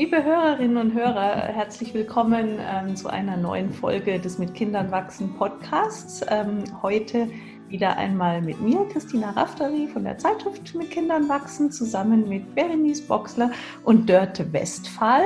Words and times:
Liebe 0.00 0.24
Hörerinnen 0.24 0.78
und 0.78 0.94
Hörer, 0.94 1.42
herzlich 1.42 1.92
willkommen 1.92 2.58
ähm, 2.58 2.96
zu 2.96 3.10
einer 3.10 3.36
neuen 3.36 3.70
Folge 3.70 4.18
des 4.18 4.38
Mit 4.38 4.54
Kindern 4.54 4.90
wachsen 4.90 5.34
Podcasts. 5.36 6.24
Ähm, 6.26 6.64
heute 6.80 7.28
wieder 7.68 7.98
einmal 7.98 8.40
mit 8.40 8.62
mir, 8.62 8.88
Christina 8.90 9.28
Rafteri 9.32 9.88
von 9.88 10.04
der 10.04 10.16
Zeitschrift 10.16 10.74
Mit 10.74 10.90
Kindern 10.90 11.28
wachsen, 11.28 11.70
zusammen 11.70 12.26
mit 12.30 12.54
Berenice 12.54 13.06
Boxler 13.06 13.50
und 13.84 14.08
Dörte 14.08 14.50
Westphal. 14.54 15.22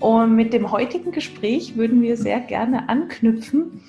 Und 0.00 0.34
mit 0.34 0.52
dem 0.52 0.72
heutigen 0.72 1.12
Gespräch 1.12 1.76
würden 1.76 2.02
wir 2.02 2.16
sehr 2.16 2.40
gerne 2.40 2.88
anknüpfen 2.88 3.84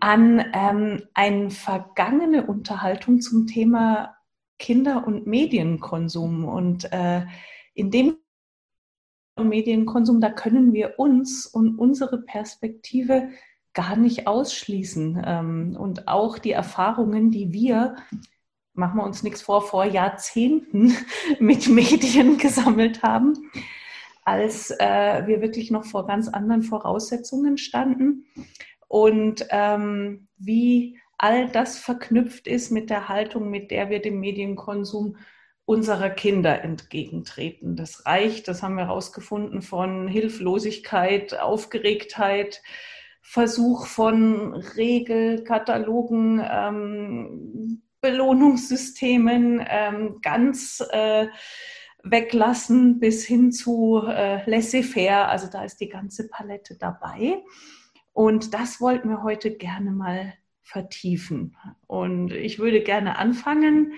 an 0.00 0.44
ähm, 0.52 1.04
eine 1.14 1.50
vergangene 1.50 2.44
Unterhaltung 2.44 3.20
zum 3.20 3.46
Thema 3.46 4.16
Kinder- 4.58 5.06
und 5.06 5.28
Medienkonsum. 5.28 6.44
Und 6.44 6.92
äh, 6.92 7.22
in 7.74 7.92
dem 7.92 8.16
Medienkonsum, 9.44 10.20
da 10.20 10.30
können 10.30 10.72
wir 10.72 10.98
uns 10.98 11.46
und 11.46 11.78
unsere 11.78 12.22
Perspektive 12.22 13.28
gar 13.74 13.96
nicht 13.96 14.26
ausschließen. 14.26 15.22
Ähm, 15.24 15.76
und 15.78 16.08
auch 16.08 16.38
die 16.38 16.52
Erfahrungen, 16.52 17.30
die 17.30 17.52
wir, 17.52 17.96
machen 18.74 18.98
wir 18.98 19.04
uns 19.04 19.22
nichts 19.22 19.42
vor, 19.42 19.62
vor 19.62 19.84
Jahrzehnten 19.84 20.96
mit 21.38 21.68
Medien 21.68 22.38
gesammelt 22.38 23.02
haben, 23.02 23.34
als 24.24 24.70
äh, 24.70 25.26
wir 25.26 25.40
wirklich 25.40 25.70
noch 25.70 25.84
vor 25.84 26.06
ganz 26.06 26.28
anderen 26.28 26.62
Voraussetzungen 26.62 27.58
standen. 27.58 28.26
Und 28.88 29.46
ähm, 29.50 30.28
wie 30.38 30.98
all 31.18 31.48
das 31.48 31.78
verknüpft 31.78 32.46
ist 32.46 32.70
mit 32.70 32.90
der 32.90 33.08
Haltung, 33.08 33.50
mit 33.50 33.70
der 33.70 33.90
wir 33.90 34.00
dem 34.00 34.20
Medienkonsum 34.20 35.16
unserer 35.68 36.08
Kinder 36.08 36.64
entgegentreten. 36.64 37.76
Das 37.76 38.06
reicht, 38.06 38.48
das 38.48 38.62
haben 38.62 38.76
wir 38.76 38.86
herausgefunden, 38.86 39.60
von 39.60 40.08
Hilflosigkeit, 40.08 41.38
Aufgeregtheit, 41.38 42.62
Versuch 43.20 43.86
von 43.86 44.54
Regelkatalogen, 44.54 46.42
ähm, 46.50 47.82
Belohnungssystemen 48.00 49.62
ähm, 49.68 50.20
ganz 50.22 50.82
äh, 50.90 51.26
weglassen 52.02 52.98
bis 52.98 53.26
hin 53.26 53.52
zu 53.52 54.02
äh, 54.08 54.48
laissez-faire. 54.48 55.28
Also 55.28 55.48
da 55.52 55.64
ist 55.64 55.82
die 55.82 55.90
ganze 55.90 56.28
Palette 56.28 56.78
dabei. 56.78 57.42
Und 58.14 58.54
das 58.54 58.80
wollten 58.80 59.10
wir 59.10 59.22
heute 59.22 59.50
gerne 59.50 59.90
mal 59.90 60.32
vertiefen. 60.62 61.58
Und 61.86 62.32
ich 62.32 62.58
würde 62.58 62.82
gerne 62.82 63.18
anfangen 63.18 63.92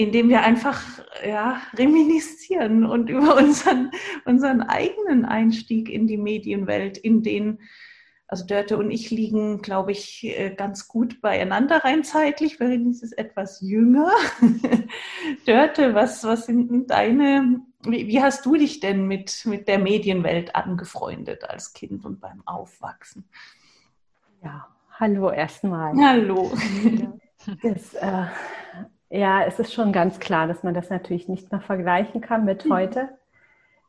indem 0.00 0.30
wir 0.30 0.40
einfach 0.40 0.82
ja, 1.22 1.60
reminiszieren 1.74 2.86
und 2.86 3.10
über 3.10 3.36
unseren, 3.36 3.90
unseren 4.24 4.62
eigenen 4.62 5.26
Einstieg 5.26 5.90
in 5.90 6.06
die 6.06 6.16
Medienwelt, 6.16 6.96
in 6.96 7.22
den, 7.22 7.58
also 8.26 8.46
Dörte 8.46 8.78
und 8.78 8.90
ich 8.90 9.10
liegen, 9.10 9.60
glaube 9.60 9.92
ich, 9.92 10.24
äh, 10.24 10.54
ganz 10.54 10.88
gut 10.88 11.20
beieinander 11.20 11.84
rein 11.84 12.02
zeitlich. 12.02 12.56
Berenice 12.56 13.02
ist 13.02 13.18
etwas 13.18 13.60
jünger. 13.60 14.10
Dörte, 15.46 15.94
was, 15.94 16.24
was 16.24 16.46
sind 16.46 16.90
deine, 16.90 17.60
wie, 17.82 18.06
wie 18.08 18.22
hast 18.22 18.46
du 18.46 18.56
dich 18.56 18.80
denn 18.80 19.06
mit, 19.06 19.42
mit 19.44 19.68
der 19.68 19.78
Medienwelt 19.78 20.56
angefreundet 20.56 21.44
als 21.44 21.74
Kind 21.74 22.06
und 22.06 22.22
beim 22.22 22.40
Aufwachsen? 22.46 23.28
Ja, 24.42 24.66
hallo 24.98 25.30
erstmal. 25.30 25.94
Hallo. 25.94 26.50
Das, 27.62 27.94
äh, 27.94 28.26
ja, 29.10 29.44
es 29.44 29.58
ist 29.58 29.74
schon 29.74 29.92
ganz 29.92 30.20
klar, 30.20 30.46
dass 30.46 30.62
man 30.62 30.72
das 30.72 30.88
natürlich 30.88 31.28
nicht 31.28 31.50
mehr 31.50 31.60
vergleichen 31.60 32.20
kann 32.20 32.44
mit 32.44 32.64
mhm. 32.64 32.72
heute. 32.72 33.08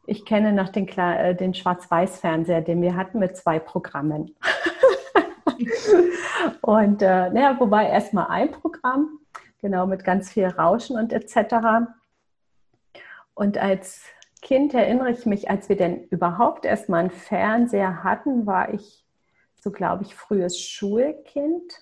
Ich 0.07 0.25
kenne 0.25 0.51
noch 0.51 0.69
den, 0.69 0.87
äh, 0.87 1.35
den 1.35 1.53
Schwarz-Weiß-Fernseher, 1.53 2.61
den 2.61 2.81
wir 2.81 2.95
hatten 2.95 3.19
mit 3.19 3.37
zwei 3.37 3.59
Programmen. 3.59 4.35
und 6.61 7.03
äh, 7.03 7.29
naja, 7.29 7.55
wobei 7.59 7.87
erstmal 7.87 8.27
ein 8.27 8.51
Programm, 8.51 9.19
genau 9.61 9.85
mit 9.85 10.03
ganz 10.03 10.31
viel 10.31 10.47
Rauschen 10.47 10.97
und 10.97 11.13
etc. 11.13 11.85
Und 13.35 13.59
als 13.59 14.05
Kind 14.41 14.73
erinnere 14.73 15.11
ich 15.11 15.27
mich, 15.27 15.51
als 15.51 15.69
wir 15.69 15.77
denn 15.77 16.05
überhaupt 16.05 16.65
erstmal 16.65 17.01
einen 17.01 17.11
Fernseher 17.11 18.03
hatten, 18.03 18.47
war 18.47 18.73
ich 18.73 19.05
so, 19.61 19.69
glaube 19.69 20.03
ich, 20.03 20.15
frühes 20.15 20.59
Schulkind, 20.59 21.73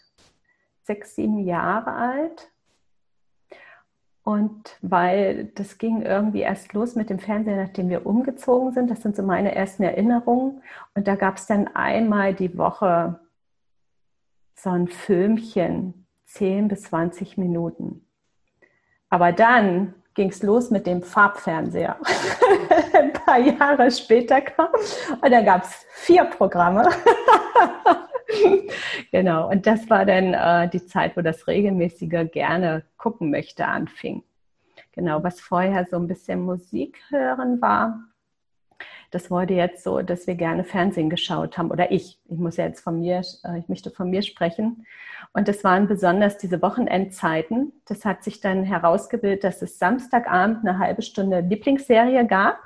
sechs, 0.84 1.16
sieben 1.16 1.40
Jahre 1.40 1.94
alt. 1.94 2.50
Und 4.30 4.78
weil 4.84 5.46
das 5.56 5.80
ging 5.80 6.04
irgendwie 6.04 6.42
erst 6.42 6.74
los 6.74 6.94
mit 6.94 7.10
dem 7.10 7.18
Fernseher, 7.18 7.56
nachdem 7.56 7.90
wir 7.90 8.06
umgezogen 8.06 8.72
sind. 8.74 8.92
Das 8.92 9.02
sind 9.02 9.16
so 9.16 9.24
meine 9.24 9.56
ersten 9.56 9.82
Erinnerungen. 9.82 10.62
Und 10.94 11.08
da 11.08 11.16
gab 11.16 11.38
es 11.38 11.48
dann 11.48 11.68
einmal 11.76 12.36
die 12.36 12.56
Woche 12.56 13.20
so 14.54 14.70
ein 14.70 14.88
Filmchen, 14.88 16.06
10 16.28 16.68
bis 16.68 16.84
20 16.84 17.40
Minuten. 17.40 18.06
Aber 19.10 19.32
dann 19.32 19.96
ging 20.14 20.30
es 20.30 20.44
los 20.44 20.70
mit 20.70 20.86
dem 20.86 21.02
Farbfernseher. 21.02 21.98
Ein 22.94 23.14
paar 23.14 23.40
Jahre 23.40 23.90
später 23.90 24.42
kam 24.42 24.70
und 25.24 25.32
da 25.32 25.42
gab 25.42 25.64
es 25.64 25.88
vier 25.90 26.26
Programme. 26.26 26.88
genau, 29.12 29.50
und 29.50 29.66
das 29.66 29.90
war 29.90 30.06
dann 30.06 30.34
äh, 30.34 30.70
die 30.70 30.86
Zeit, 30.86 31.18
wo 31.18 31.22
das 31.22 31.48
regelmäßige 31.48 32.32
gerne 32.32 32.84
gucken 32.98 33.32
möchte 33.32 33.66
anfing. 33.66 34.24
Genau, 34.92 35.24
was 35.24 35.40
vorher 35.40 35.86
so 35.90 35.98
ein 35.98 36.08
bisschen 36.08 36.42
Musik 36.42 37.00
hören 37.10 37.62
war, 37.62 38.10
das 39.12 39.32
wurde 39.32 39.56
jetzt 39.56 39.84
so, 39.84 40.02
dass 40.02 40.28
wir 40.28 40.36
gerne 40.36 40.64
Fernsehen 40.64 41.10
geschaut 41.10 41.58
haben. 41.58 41.72
Oder 41.72 41.92
ich, 41.92 42.20
ich 42.26 42.38
muss 42.38 42.58
ja 42.58 42.66
jetzt 42.66 42.82
von 42.82 43.00
mir, 43.00 43.22
äh, 43.44 43.60
ich 43.60 43.68
möchte 43.68 43.90
von 43.90 44.10
mir 44.10 44.22
sprechen. 44.22 44.86
Und 45.34 45.48
das 45.48 45.64
waren 45.64 45.88
besonders 45.88 46.38
diese 46.38 46.62
Wochenendzeiten. 46.62 47.74
Das 47.88 48.06
hat 48.06 48.24
sich 48.24 48.40
dann 48.40 48.64
herausgebildet, 48.64 49.44
dass 49.44 49.62
es 49.62 49.80
Samstagabend 49.80 50.60
eine 50.60 50.78
halbe 50.78 51.02
Stunde 51.02 51.40
Lieblingsserie 51.40 52.26
gab. 52.28 52.60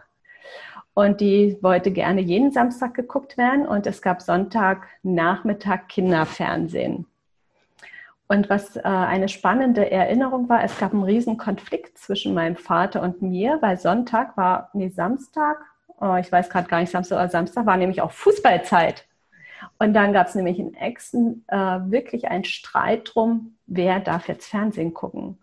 Und 0.94 1.22
die 1.22 1.58
wollte 1.62 1.92
gerne 1.92 2.22
jeden 2.22 2.52
Samstag 2.52 2.94
geguckt 2.94 3.38
werden. 3.38 3.68
Und 3.68 3.88
es 3.88 4.02
gab 4.02 4.22
Sonntagnachmittag 4.22 5.88
Kinderfernsehen. 5.88 7.08
Und 8.28 8.50
was 8.50 8.78
äh, 8.78 8.82
eine 8.82 9.28
spannende 9.28 9.92
Erinnerung 9.92 10.50
war, 10.50 10.64
es 10.64 10.78
gab 10.78 10.94
einen 10.94 11.04
riesen 11.04 11.38
Konflikt 11.38 11.98
zwischen 11.98 12.34
meinem 12.34 12.56
Vater 12.56 13.02
und 13.02 13.22
mir, 13.22 13.58
weil 13.62 13.78
Sonntag 13.78 14.38
war, 14.38 14.70
nee, 14.74 14.90
Samstag, 14.90 15.58
oh, 16.00 16.16
ich 16.16 16.32
weiß 16.32 16.50
gerade 16.50 16.68
gar 16.68 16.80
nicht, 16.80 16.92
Samstag 16.92 17.18
oder 17.18 17.30
Samstag 17.30 17.66
war 17.66 17.78
nämlich 17.78 18.02
auch 18.02 18.12
Fußballzeit. 18.12 19.06
Und 19.78 19.94
dann 19.94 20.14
gab 20.14 20.28
es 20.28 20.36
nämlich 20.36 20.60
in 20.60 20.74
Exen 20.74 21.46
äh, 21.48 21.58
wirklich 21.58 22.28
einen 22.28 22.44
Streit 22.44 23.12
drum, 23.14 23.56
wer 23.68 24.00
darf 24.00 24.28
jetzt 24.28 24.48
Fernsehen 24.48 24.94
gucken. 24.94 25.38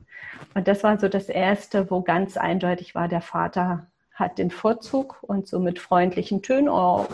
Und 0.55 0.69
das 0.69 0.83
war 0.83 0.99
so 0.99 1.09
das 1.09 1.29
Erste, 1.29 1.91
wo 1.91 2.03
ganz 2.03 2.37
eindeutig 2.37 2.95
war, 2.95 3.09
der 3.09 3.21
Vater 3.21 3.87
hat 4.15 4.39
den 4.39 4.51
Vorzug 4.51 5.23
und 5.23 5.47
so 5.47 5.59
mit 5.59 5.79
freundlichen 5.79 6.43
Tönen, 6.43 6.69
oh, 6.69 7.07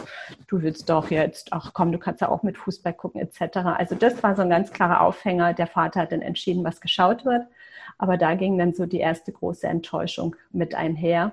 du 0.49 0.62
willst 0.62 0.91
doch 0.91 1.11
jetzt, 1.11 1.53
ach 1.53 1.73
komm, 1.73 1.93
du 1.93 1.99
kannst 1.99 2.21
ja 2.21 2.29
auch 2.29 2.43
mit 2.43 2.59
Fußball 2.59 2.95
gucken 2.95 3.21
etc. 3.21 3.59
Also 3.59 3.95
das 3.95 4.23
war 4.23 4.34
so 4.34 4.43
ein 4.43 4.51
ganz 4.51 4.73
klarer 4.73 5.03
Aufhänger. 5.03 5.55
Der 5.55 5.69
Vater 5.69 6.01
hat 6.01 6.12
dann 6.12 6.23
entschieden, 6.23 6.65
was 6.65 6.81
geschaut 6.81 7.25
wird. 7.25 7.47
Aber 7.99 8.17
da 8.17 8.35
ging 8.35 8.59
dann 8.59 8.75
so 8.75 8.87
die 8.87 8.99
erste 8.99 9.33
große 9.33 9.67
Enttäuschung 9.67 10.37
mit 10.51 10.75
einher. 10.75 11.33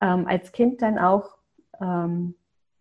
Ähm, 0.00 0.26
als 0.26 0.52
Kind 0.52 0.82
dann 0.82 0.98
auch 0.98 1.36
ähm, 1.80 2.34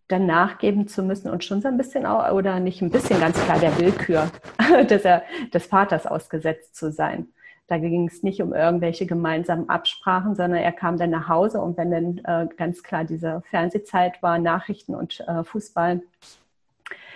dann 0.08 0.26
nachgeben 0.26 0.88
zu 0.88 1.04
müssen 1.04 1.30
und 1.30 1.44
schon 1.44 1.62
so 1.62 1.68
ein 1.68 1.78
bisschen 1.78 2.06
oder 2.06 2.60
nicht 2.60 2.82
ein 2.82 2.90
bisschen 2.90 3.20
ganz 3.20 3.38
klar 3.44 3.60
der 3.60 3.78
Willkür 3.80 4.32
des, 4.90 5.04
des 5.52 5.66
Vaters 5.66 6.06
ausgesetzt 6.06 6.76
zu 6.76 6.92
sein. 6.92 7.28
Da 7.74 7.80
ging 7.80 8.08
es 8.08 8.22
nicht 8.22 8.40
um 8.40 8.54
irgendwelche 8.54 9.08
gemeinsamen 9.08 9.68
Absprachen, 9.68 10.36
sondern 10.36 10.62
er 10.62 10.72
kam 10.72 10.96
dann 10.96 11.10
nach 11.10 11.28
Hause 11.28 11.60
und 11.60 11.76
wenn 11.76 11.90
dann 11.90 12.18
äh, 12.24 12.48
ganz 12.56 12.84
klar 12.84 13.04
diese 13.04 13.42
Fernsehzeit 13.50 14.22
war, 14.22 14.38
Nachrichten 14.38 14.94
und 14.94 15.20
äh, 15.22 15.44
Fußball, 15.44 16.04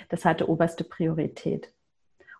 das 0.10 0.26
hatte 0.26 0.50
oberste 0.50 0.84
Priorität. 0.84 1.72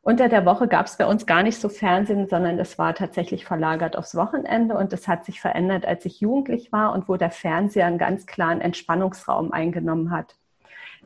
Unter 0.02 0.30
der 0.30 0.48
Woche 0.48 0.68
gab 0.68 0.88
es 0.88 0.98
bei 0.98 1.06
uns 1.06 1.28
gar 1.28 1.44
nicht 1.44 1.62
so 1.62 1.70
Fernsehen, 1.70 2.28
sondern 2.28 2.58
es 2.58 2.80
war 2.80 2.96
tatsächlich 2.96 3.46
verlagert 3.46 3.96
aufs 3.96 4.16
Wochenende 4.16 4.76
und 4.76 4.94
das 4.94 5.08
hat 5.08 5.24
sich 5.24 5.40
verändert, 5.40 5.86
als 5.86 6.04
ich 6.06 6.20
jugendlich 6.20 6.72
war 6.72 6.94
und 6.94 7.08
wo 7.08 7.18
der 7.18 7.30
Fernseher 7.30 7.86
einen 7.86 8.00
ganz 8.00 8.26
klaren 8.26 8.62
Entspannungsraum 8.62 9.52
eingenommen 9.52 10.10
hat. 10.10 10.38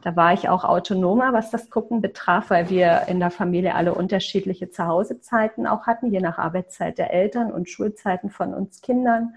Da 0.01 0.15
war 0.15 0.33
ich 0.33 0.49
auch 0.49 0.63
autonomer, 0.63 1.31
was 1.31 1.51
das 1.51 1.69
Gucken 1.69 2.01
betraf, 2.01 2.49
weil 2.49 2.69
wir 2.69 3.03
in 3.07 3.19
der 3.19 3.29
Familie 3.29 3.75
alle 3.75 3.93
unterschiedliche 3.93 4.69
Zuhausezeiten 4.71 5.67
auch 5.67 5.85
hatten, 5.85 6.11
je 6.11 6.19
nach 6.19 6.39
Arbeitszeit 6.39 6.97
der 6.97 7.13
Eltern 7.13 7.51
und 7.51 7.69
Schulzeiten 7.69 8.31
von 8.31 8.53
uns 8.53 8.81
Kindern. 8.81 9.35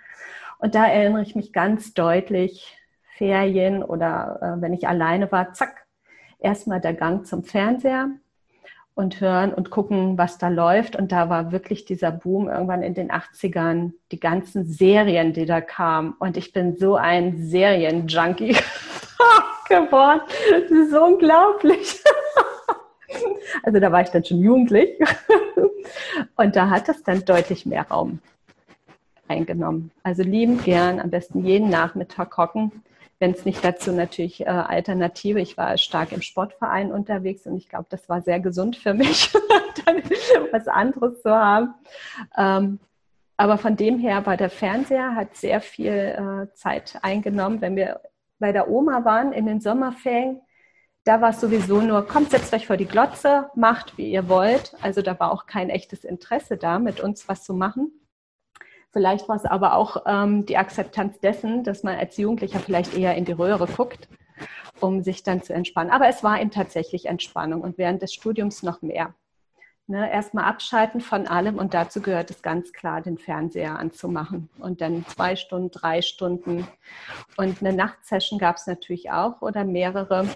Und 0.58 0.74
da 0.74 0.86
erinnere 0.86 1.22
ich 1.22 1.36
mich 1.36 1.52
ganz 1.52 1.92
deutlich, 1.92 2.78
Ferien 3.16 3.82
oder 3.82 4.38
äh, 4.40 4.60
wenn 4.62 4.72
ich 4.72 4.88
alleine 4.88 5.30
war, 5.30 5.52
zack, 5.52 5.86
erstmal 6.38 6.80
der 6.80 6.94
Gang 6.94 7.26
zum 7.26 7.44
Fernseher. 7.44 8.08
und 8.96 9.20
hören 9.20 9.52
und 9.52 9.70
gucken, 9.70 10.18
was 10.18 10.38
da 10.38 10.46
läuft. 10.46 10.94
Und 10.94 11.10
da 11.10 11.28
war 11.28 11.50
wirklich 11.50 11.84
dieser 11.84 12.12
Boom 12.12 12.48
irgendwann 12.48 12.84
in 12.84 12.94
den 12.94 13.10
80ern, 13.10 13.92
die 14.12 14.20
ganzen 14.20 14.66
Serien, 14.66 15.32
die 15.32 15.46
da 15.46 15.60
kamen. 15.60 16.14
Und 16.20 16.36
ich 16.36 16.52
bin 16.52 16.76
so 16.76 16.94
ein 16.94 17.44
Serienjunkie 17.44 18.56
geworden. 19.82 20.20
Das 20.50 20.70
ist 20.70 20.90
so 20.90 21.04
unglaublich. 21.04 22.02
Also 23.62 23.78
da 23.78 23.92
war 23.92 24.02
ich 24.02 24.08
dann 24.08 24.24
schon 24.24 24.40
jugendlich. 24.40 24.98
Und 26.36 26.56
da 26.56 26.68
hat 26.68 26.88
es 26.88 27.00
dann 27.04 27.24
deutlich 27.24 27.64
mehr 27.64 27.86
Raum 27.88 28.18
eingenommen. 29.28 29.92
Also 30.02 30.24
liebend 30.24 30.64
gern, 30.64 30.98
am 30.98 31.10
besten 31.10 31.44
jeden 31.44 31.70
Nachmittag 31.70 32.36
hocken 32.36 32.72
wenn 33.24 33.32
es 33.32 33.44
nicht 33.44 33.64
dazu 33.64 33.92
natürlich 33.92 34.42
äh, 34.42 34.50
Alternative. 34.50 35.40
Ich 35.40 35.56
war 35.56 35.78
stark 35.78 36.12
im 36.12 36.22
Sportverein 36.22 36.92
unterwegs 36.92 37.46
und 37.46 37.56
ich 37.56 37.68
glaube, 37.68 37.86
das 37.88 38.08
war 38.08 38.20
sehr 38.22 38.40
gesund 38.40 38.76
für 38.76 38.94
mich, 38.94 39.32
dann 39.86 40.02
was 40.52 40.68
anderes 40.68 41.22
zu 41.22 41.30
haben. 41.30 41.74
Ähm, 42.36 42.78
aber 43.36 43.58
von 43.58 43.76
dem 43.76 43.98
her 43.98 44.26
war 44.26 44.36
der 44.36 44.50
Fernseher, 44.50 45.14
hat 45.16 45.36
sehr 45.36 45.60
viel 45.60 45.92
äh, 45.92 46.54
Zeit 46.54 46.98
eingenommen. 47.02 47.60
Wenn 47.60 47.76
wir 47.76 48.00
bei 48.44 48.52
der 48.52 48.68
Oma 48.68 49.06
waren 49.06 49.32
in 49.32 49.46
den 49.46 49.62
Sommerferien, 49.62 50.42
da 51.04 51.22
war 51.22 51.30
es 51.30 51.40
sowieso 51.40 51.80
nur, 51.80 52.06
kommt, 52.06 52.30
setzt 52.30 52.52
euch 52.52 52.66
vor 52.66 52.76
die 52.76 52.84
Glotze, 52.84 53.48
macht, 53.54 53.96
wie 53.96 54.12
ihr 54.12 54.28
wollt. 54.28 54.74
Also 54.82 55.00
da 55.00 55.18
war 55.18 55.32
auch 55.32 55.46
kein 55.46 55.70
echtes 55.70 56.04
Interesse 56.04 56.58
da, 56.58 56.78
mit 56.78 57.00
uns 57.00 57.26
was 57.26 57.42
zu 57.42 57.54
machen. 57.54 57.90
Vielleicht 58.92 59.30
war 59.30 59.36
es 59.36 59.46
aber 59.46 59.76
auch 59.76 60.04
ähm, 60.04 60.44
die 60.44 60.58
Akzeptanz 60.58 61.20
dessen, 61.20 61.64
dass 61.64 61.84
man 61.84 61.96
als 61.96 62.18
Jugendlicher 62.18 62.60
vielleicht 62.60 62.94
eher 62.94 63.14
in 63.14 63.24
die 63.24 63.32
Röhre 63.32 63.66
guckt, 63.66 64.10
um 64.78 65.00
sich 65.00 65.22
dann 65.22 65.42
zu 65.42 65.54
entspannen. 65.54 65.90
Aber 65.90 66.06
es 66.06 66.22
war 66.22 66.38
eben 66.38 66.50
tatsächlich 66.50 67.06
Entspannung 67.06 67.62
und 67.62 67.78
während 67.78 68.02
des 68.02 68.12
Studiums 68.12 68.62
noch 68.62 68.82
mehr. 68.82 69.14
Ne, 69.86 70.10
erstmal 70.10 70.44
abschalten 70.44 71.02
von 71.02 71.26
allem 71.26 71.58
und 71.58 71.74
dazu 71.74 72.00
gehört 72.00 72.30
es 72.30 72.40
ganz 72.40 72.72
klar, 72.72 73.02
den 73.02 73.18
Fernseher 73.18 73.78
anzumachen 73.78 74.48
und 74.58 74.80
dann 74.80 75.04
zwei 75.08 75.36
Stunden, 75.36 75.70
drei 75.70 76.00
Stunden 76.00 76.66
und 77.36 77.60
eine 77.60 77.74
Nachtsession 77.74 78.38
gab 78.38 78.56
es 78.56 78.66
natürlich 78.66 79.10
auch 79.10 79.42
oder 79.42 79.64
mehrere. 79.64 80.26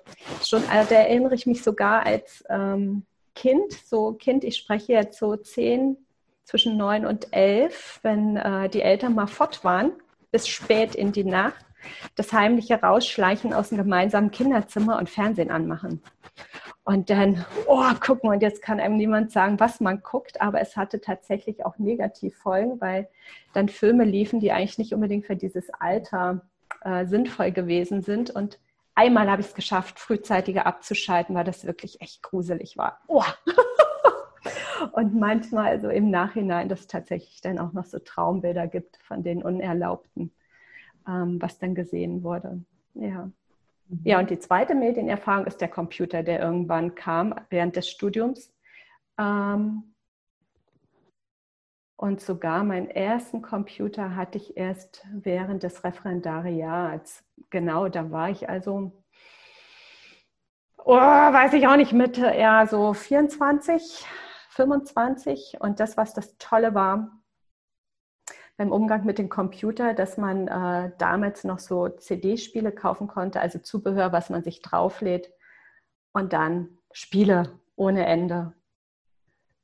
Schon, 0.45 0.63
also 0.69 0.91
da 0.91 1.01
erinnere 1.01 1.35
ich 1.35 1.47
mich 1.47 1.63
sogar 1.63 2.05
als 2.05 2.45
ähm, 2.51 3.07
Kind, 3.35 3.73
so 3.73 4.13
Kind, 4.13 4.45
ich 4.45 4.59
spreche 4.59 4.93
jetzt 4.93 5.19
so 5.19 5.35
zehn, 5.37 5.97
zwischen 6.45 6.77
neun 6.77 7.07
und 7.07 7.29
elf, 7.33 8.01
wenn 8.03 8.37
äh, 8.37 8.69
die 8.69 8.83
Eltern 8.83 9.15
mal 9.15 9.29
fort 9.29 9.65
waren, 9.65 9.93
bis 10.31 10.47
spät 10.47 10.95
in 10.95 11.13
die 11.13 11.25
Nacht, 11.25 11.65
das 12.17 12.33
heimliche 12.33 12.81
Rausschleichen 12.81 13.55
aus 13.55 13.69
dem 13.71 13.79
gemeinsamen 13.79 14.31
Kinderzimmer 14.31 14.99
und 14.99 15.09
Fernsehen 15.09 15.51
anmachen. 15.51 16.03
Und 16.89 17.11
dann, 17.11 17.45
oh, 17.67 17.85
gucken, 18.01 18.31
und 18.31 18.41
jetzt 18.41 18.63
kann 18.63 18.81
einem 18.81 18.97
niemand 18.97 19.31
sagen, 19.31 19.61
was 19.61 19.79
man 19.79 20.01
guckt, 20.01 20.41
aber 20.41 20.63
es 20.63 20.75
hatte 20.75 21.03
tatsächlich 21.03 21.67
auch 21.67 21.77
Negativfolgen, 21.77 22.81
weil 22.81 23.11
dann 23.53 23.69
Filme 23.69 24.05
liefen, 24.05 24.41
die 24.41 24.53
eigentlich 24.53 24.79
nicht 24.79 24.95
unbedingt 24.95 25.27
für 25.27 25.37
dieses 25.37 25.69
Alter 25.81 26.47
äh, 26.81 27.05
sinnvoll 27.05 27.53
gewesen 27.53 28.01
sind. 28.01 28.31
Und 28.31 28.59
einmal 28.95 29.31
habe 29.31 29.43
ich 29.43 29.49
es 29.49 29.55
geschafft, 29.55 30.01
frühzeitiger 30.01 30.65
abzuschalten, 30.65 31.35
weil 31.35 31.45
das 31.45 31.67
wirklich 31.67 32.01
echt 32.01 32.23
gruselig 32.23 32.79
war. 32.79 33.03
Oh. 33.07 33.23
Und 34.93 35.15
manchmal, 35.15 35.67
also 35.67 35.91
im 35.91 36.09
Nachhinein, 36.09 36.71
dass 36.71 36.81
es 36.81 36.87
tatsächlich 36.87 37.43
dann 37.43 37.59
auch 37.59 37.75
noch 37.75 37.85
so 37.85 37.99
Traumbilder 37.99 38.67
gibt 38.67 38.97
von 39.03 39.23
den 39.23 39.43
Unerlaubten, 39.43 40.33
ähm, 41.07 41.37
was 41.39 41.59
dann 41.59 41.75
gesehen 41.75 42.23
wurde. 42.23 42.63
Ja. 42.95 43.31
Ja, 44.05 44.19
und 44.19 44.29
die 44.31 44.39
zweite 44.39 44.75
Medienerfahrung 44.75 45.47
ist 45.47 45.61
der 45.61 45.69
Computer, 45.69 46.23
der 46.23 46.41
irgendwann 46.41 46.95
kam 46.95 47.35
während 47.49 47.77
des 47.77 47.89
Studiums. 47.89 48.53
Ähm, 49.19 49.95
und 51.97 52.21
sogar 52.21 52.65
meinen 52.65 52.91
ersten 52.91 53.43
Computer 53.43 54.15
hatte 54.15 54.39
ich 54.39 54.57
erst 54.57 55.05
während 55.11 55.63
des 55.63 55.83
Referendariats. 55.85 57.25
Genau, 57.51 57.89
da 57.89 58.11
war 58.11 58.31
ich 58.31 58.49
also, 58.49 58.93
oh, 60.77 60.95
weiß 60.95 61.55
ich 61.55 61.67
auch 61.67 61.77
nicht, 61.77 61.93
Mitte, 61.93 62.27
eher 62.27 62.67
so 62.67 62.93
24, 62.93 64.07
25 64.51 65.57
und 65.61 65.81
das, 65.81 65.97
was 65.97 66.15
das 66.15 66.37
Tolle 66.39 66.75
war 66.75 67.19
beim 68.59 68.73
Umgang 68.73 69.07
mit 69.07 69.19
dem 69.19 69.29
Computer, 69.29 69.95
dass 69.95 70.19
man 70.19 70.49
äh, 70.49 70.91
damals 70.99 71.45
noch 71.45 71.61
so 71.61 71.89
CD-Spiele 71.89 72.73
kaufen 72.73 73.07
konnte, 73.07 73.41
also 73.41 73.61
Zubehör, 73.61 74.13
was 74.13 74.31
man 74.31 74.43
sich 74.43 74.61
drauflädt 74.63 75.33
und 76.13 76.33
dann 76.33 76.69
Spiele 76.91 77.61
ohne 77.77 78.05
Ende. 78.05 78.53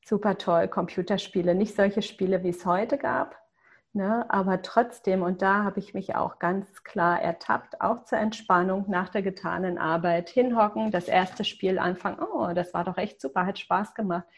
Super 0.05 0.39
toll, 0.39 0.69
Computerspiele, 0.69 1.57
nicht 1.57 1.75
solche 1.75 2.03
Spiele, 2.03 2.45
wie 2.45 2.51
es 2.51 2.65
heute 2.67 2.97
gab, 2.97 3.37
ne, 3.95 4.27
aber 4.29 4.63
trotzdem, 4.63 5.23
und 5.23 5.43
da 5.43 5.65
habe 5.65 5.81
ich 5.81 5.93
mich 5.93 6.15
auch 6.15 6.39
ganz 6.39 6.85
klar 6.85 7.21
ertappt, 7.21 7.81
auch 7.81 8.05
zur 8.05 8.19
Entspannung 8.19 8.85
nach 8.89 9.09
der 9.09 9.23
getanen 9.23 9.77
Arbeit. 9.77 10.29
Hinhocken, 10.29 10.93
das 10.93 11.09
erste 11.09 11.43
Spiel 11.45 11.81
anfangen, 11.81 12.21
oh, 12.21 12.53
das 12.55 12.73
war 12.75 12.85
doch 12.85 12.99
echt 12.99 13.21
super, 13.21 13.45
hat 13.45 13.59
Spaß 13.59 13.95
gemacht. 13.95 14.29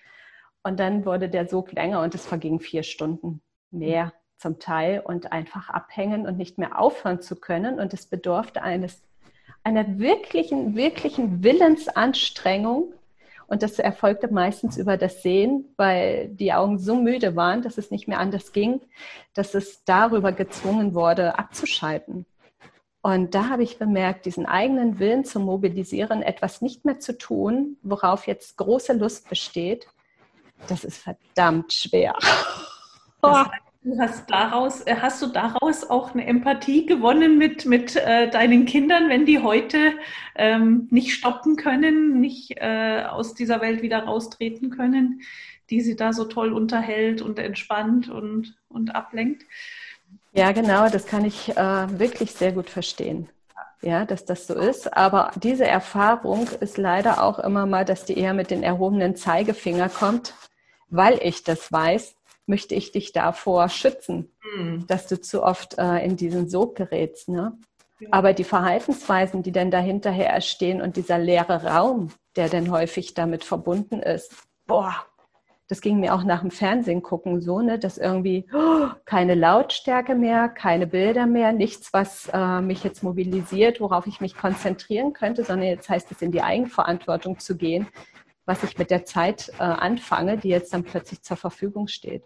Und 0.62 0.81
dann 0.81 1.05
wurde 1.05 1.29
der 1.29 1.47
Sog 1.47 1.73
länger 1.73 2.00
und 2.00 2.14
es 2.14 2.25
vergingen 2.25 2.61
vier 2.61 2.85
Stunden 2.85 3.43
mehr 3.70 4.14
zum 4.38 4.59
Teil 4.59 5.00
und 5.00 5.33
einfach 5.33 5.71
abhängen 5.71 6.27
und 6.27 6.37
nicht 6.37 6.59
mehr 6.59 6.79
aufhören 6.79 7.23
zu 7.23 7.37
können. 7.37 7.81
Und 7.81 7.94
es 7.94 8.06
bedurfte 8.06 8.62
eines, 8.62 9.00
einer 9.65 9.99
wirklichen, 9.99 10.77
wirklichen 10.77 11.43
Willensanstrengung. 11.43 12.93
Und 13.49 13.62
das 13.62 13.79
erfolgte 13.79 14.33
meistens 14.33 14.77
über 14.77 14.97
das 14.97 15.23
Sehen, 15.23 15.67
weil 15.77 16.29
die 16.29 16.53
Augen 16.53 16.79
so 16.79 16.97
müde 16.97 17.37
waren, 17.37 17.62
dass 17.62 17.79
es 17.79 17.91
nicht 17.91 18.09
mehr 18.09 18.19
anders 18.19 18.53
ging, 18.53 18.81
dass 19.35 19.55
es 19.55 19.85
darüber 19.85 20.33
gezwungen 20.33 20.94
wurde, 20.94 21.38
abzuschalten. 21.38 22.27
Und 23.03 23.37
da 23.37 23.49
habe 23.49 23.62
ich 23.62 23.79
bemerkt, 23.79 24.27
diesen 24.27 24.47
eigenen 24.47 24.99
Willen 24.99 25.25
zu 25.25 25.38
mobilisieren, 25.38 26.23
etwas 26.23 26.61
nicht 26.61 26.85
mehr 26.85 26.99
zu 26.99 27.17
tun, 27.17 27.77
worauf 27.83 28.27
jetzt 28.27 28.56
große 28.56 28.94
Lust 28.94 29.29
besteht, 29.29 29.87
das 30.67 30.83
ist 30.83 30.99
verdammt 30.99 31.73
schwer. 31.73 32.15
Hast 33.99 34.29
daraus, 34.31 34.81
äh, 34.83 34.97
hast 35.00 35.23
du 35.23 35.29
daraus 35.29 35.88
auch 35.88 36.12
eine 36.12 36.27
Empathie 36.27 36.87
gewonnen 36.87 37.38
mit, 37.38 37.67
mit 37.67 37.94
äh, 37.94 38.29
deinen 38.29 38.65
Kindern, 38.65 39.09
wenn 39.09 39.27
die 39.27 39.41
heute 39.41 39.93
ähm, 40.35 40.88
nicht 40.91 41.15
stoppen 41.15 41.56
können, 41.56 42.21
nicht 42.21 42.56
äh, 42.56 43.05
aus 43.09 43.35
dieser 43.35 43.61
Welt 43.61 43.83
wieder 43.83 44.00
raustreten 44.00 44.71
können, 44.71 45.21
die 45.71 45.81
sie 45.81 45.94
da 45.94 46.12
so 46.12 46.25
toll 46.25 46.53
unterhält 46.53 47.23
und 47.23 47.38
entspannt 47.38 48.09
und, 48.09 48.56
und 48.69 48.94
ablenkt? 48.94 49.44
Ja, 50.33 50.53
genau, 50.53 50.88
das 50.88 51.06
kann 51.06 51.25
ich 51.25 51.57
äh, 51.57 51.99
wirklich 51.99 52.33
sehr 52.33 52.52
gut 52.52 52.69
verstehen. 52.69 53.28
Ja, 53.83 54.05
dass 54.05 54.25
das 54.25 54.49
so 54.49 54.55
ist. 54.55 54.97
Aber 54.97 55.31
diese 55.37 55.66
Erfahrung 55.66 56.49
ist 56.61 56.76
leider 56.76 57.23
auch 57.23 57.38
immer 57.38 57.66
mal, 57.66 57.85
dass 57.85 58.05
die 58.05 58.19
eher 58.19 58.35
mit 58.35 58.50
den 58.50 58.62
erhobenen 58.62 59.14
Zeigefinger 59.14 59.88
kommt 59.88 60.35
weil 60.88 61.19
ich 61.23 61.43
das 61.43 61.71
weiß, 61.73 62.15
möchte 62.47 62.75
ich 62.75 62.93
dich 62.93 63.12
davor 63.12 63.69
schützen, 63.69 64.33
mhm. 64.57 64.87
dass 64.87 65.07
du 65.07 65.21
zu 65.21 65.43
oft 65.43 65.79
äh, 65.79 66.05
in 66.05 66.17
diesen 66.17 66.49
Sog 66.49 66.76
gerätst. 66.76 67.29
Ne? 67.29 67.59
Ja. 67.99 68.09
Aber 68.12 68.33
die 68.33 68.45
Verhaltensweisen, 68.45 69.43
die 69.43 69.53
dann 69.53 69.71
dahinterher 69.71 70.31
erstehen 70.31 70.81
und 70.81 70.97
dieser 70.97 71.19
leere 71.19 71.65
Raum, 71.65 72.09
der 72.37 72.49
dann 72.49 72.71
häufig 72.71 73.15
damit 73.15 73.45
verbunden 73.45 74.00
ist, 74.00 74.33
boah, 74.67 74.95
das 75.69 75.81
ging 75.81 75.99
mir 75.99 76.15
auch 76.15 76.23
nach 76.23 76.43
dem 76.43 76.53
Fernsehen 76.53 77.03
gucken 77.03 77.41
so, 77.41 77.61
ne, 77.61 77.76
dass 77.76 77.99
irgendwie 77.99 78.47
oh, 78.55 78.87
keine 79.05 79.35
Lautstärke 79.35 80.15
mehr, 80.15 80.49
keine 80.49 80.87
Bilder 80.87 81.26
mehr, 81.26 81.50
nichts, 81.53 81.93
was 81.93 82.31
äh, 82.33 82.61
mich 82.61 82.85
jetzt 82.85 83.03
mobilisiert, 83.03 83.81
worauf 83.81 84.07
ich 84.07 84.21
mich 84.21 84.37
konzentrieren 84.37 85.12
könnte, 85.12 85.43
sondern 85.43 85.67
jetzt 85.67 85.88
heißt 85.88 86.12
es 86.12 86.23
in 86.23 86.31
die 86.31 86.43
Eigenverantwortung 86.43 87.41
zu 87.41 87.57
gehen 87.57 87.88
was 88.47 88.62
ich 88.62 88.79
mit 88.79 88.91
der 88.91 89.05
Zeit 89.05 89.50
äh, 89.59 89.62
anfange, 89.62 90.38
die 90.38 90.49
jetzt 90.49 90.73
dann 90.73 90.85
plötzlich 90.85 91.23
zur 91.23 91.37
Verfügung 91.37 91.88
steht. 91.88 92.25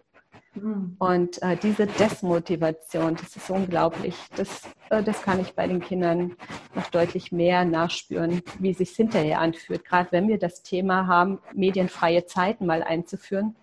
Mhm. 0.54 0.97
Und 0.99 1.42
äh, 1.42 1.57
diese 1.57 1.87
Desmotivation, 1.87 3.16
das 3.16 3.37
ist 3.37 3.50
unglaublich. 3.50 4.16
Das, 4.37 4.62
äh, 4.90 5.02
das 5.02 5.23
kann 5.23 5.40
ich 5.40 5.54
bei 5.54 5.66
den 5.66 5.80
Kindern 5.80 6.37
noch 6.75 6.88
deutlich 6.90 7.30
mehr 7.30 7.64
nachspüren, 7.64 8.42
wie 8.59 8.71
es 8.71 8.78
sich 8.78 8.90
hinterher 8.90 9.40
anfühlt. 9.40 9.85
Gerade 9.85 10.11
wenn 10.12 10.28
wir 10.28 10.38
das 10.38 10.62
Thema 10.62 11.07
haben, 11.07 11.38
medienfreie 11.52 12.26
Zeiten 12.26 12.66
mal 12.66 12.83
einzuführen, 12.83 13.54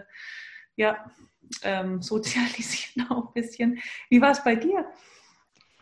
ja, 0.78 1.12
ähm, 1.64 2.02
sozialisiert 2.02 2.94
auch 3.10 3.28
ein 3.28 3.34
bisschen. 3.34 3.80
Wie 4.10 4.22
war 4.22 4.32
es 4.32 4.42
bei 4.46 4.56
dir? 4.56 4.86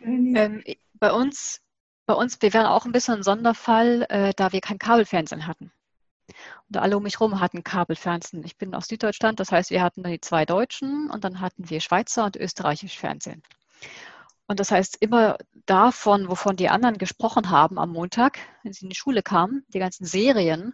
Ähm, 0.01 0.63
bei 1.00 1.12
uns 1.12 1.62
bei 2.07 2.13
uns, 2.13 2.41
wir 2.41 2.53
wären 2.53 2.65
auch 2.65 2.85
ein 2.85 2.91
bisschen 2.91 3.15
ein 3.15 3.23
Sonderfall, 3.23 4.05
äh, 4.09 4.33
da 4.35 4.51
wir 4.51 4.61
kein 4.61 4.79
Kabelfernsehen 4.79 5.45
hatten. 5.45 5.71
Und 6.69 6.77
alle 6.77 6.97
um 6.97 7.03
mich 7.03 7.19
herum 7.19 7.39
hatten 7.39 7.63
Kabelfernsehen. 7.63 8.43
Ich 8.43 8.57
bin 8.57 8.73
aus 8.73 8.87
Süddeutschland, 8.87 9.39
das 9.39 9.51
heißt, 9.51 9.69
wir 9.69 9.81
hatten 9.81 10.03
die 10.03 10.19
zwei 10.19 10.45
Deutschen 10.45 11.09
und 11.11 11.23
dann 11.23 11.39
hatten 11.41 11.69
wir 11.69 11.79
Schweizer 11.79 12.25
und 12.25 12.35
österreichisch 12.35 12.97
Fernsehen. 12.97 13.43
Und 14.47 14.59
das 14.59 14.71
heißt, 14.71 14.97
immer 15.01 15.37
davon, 15.65 16.29
wovon 16.29 16.55
die 16.55 16.69
anderen 16.69 16.97
gesprochen 16.97 17.49
haben 17.49 17.77
am 17.77 17.91
Montag, 17.91 18.39
wenn 18.63 18.71
sie 18.73 18.85
in 18.85 18.89
die 18.89 18.95
Schule 18.95 19.21
kamen, 19.21 19.65
die 19.73 19.79
ganzen 19.79 20.05
Serien, 20.05 20.73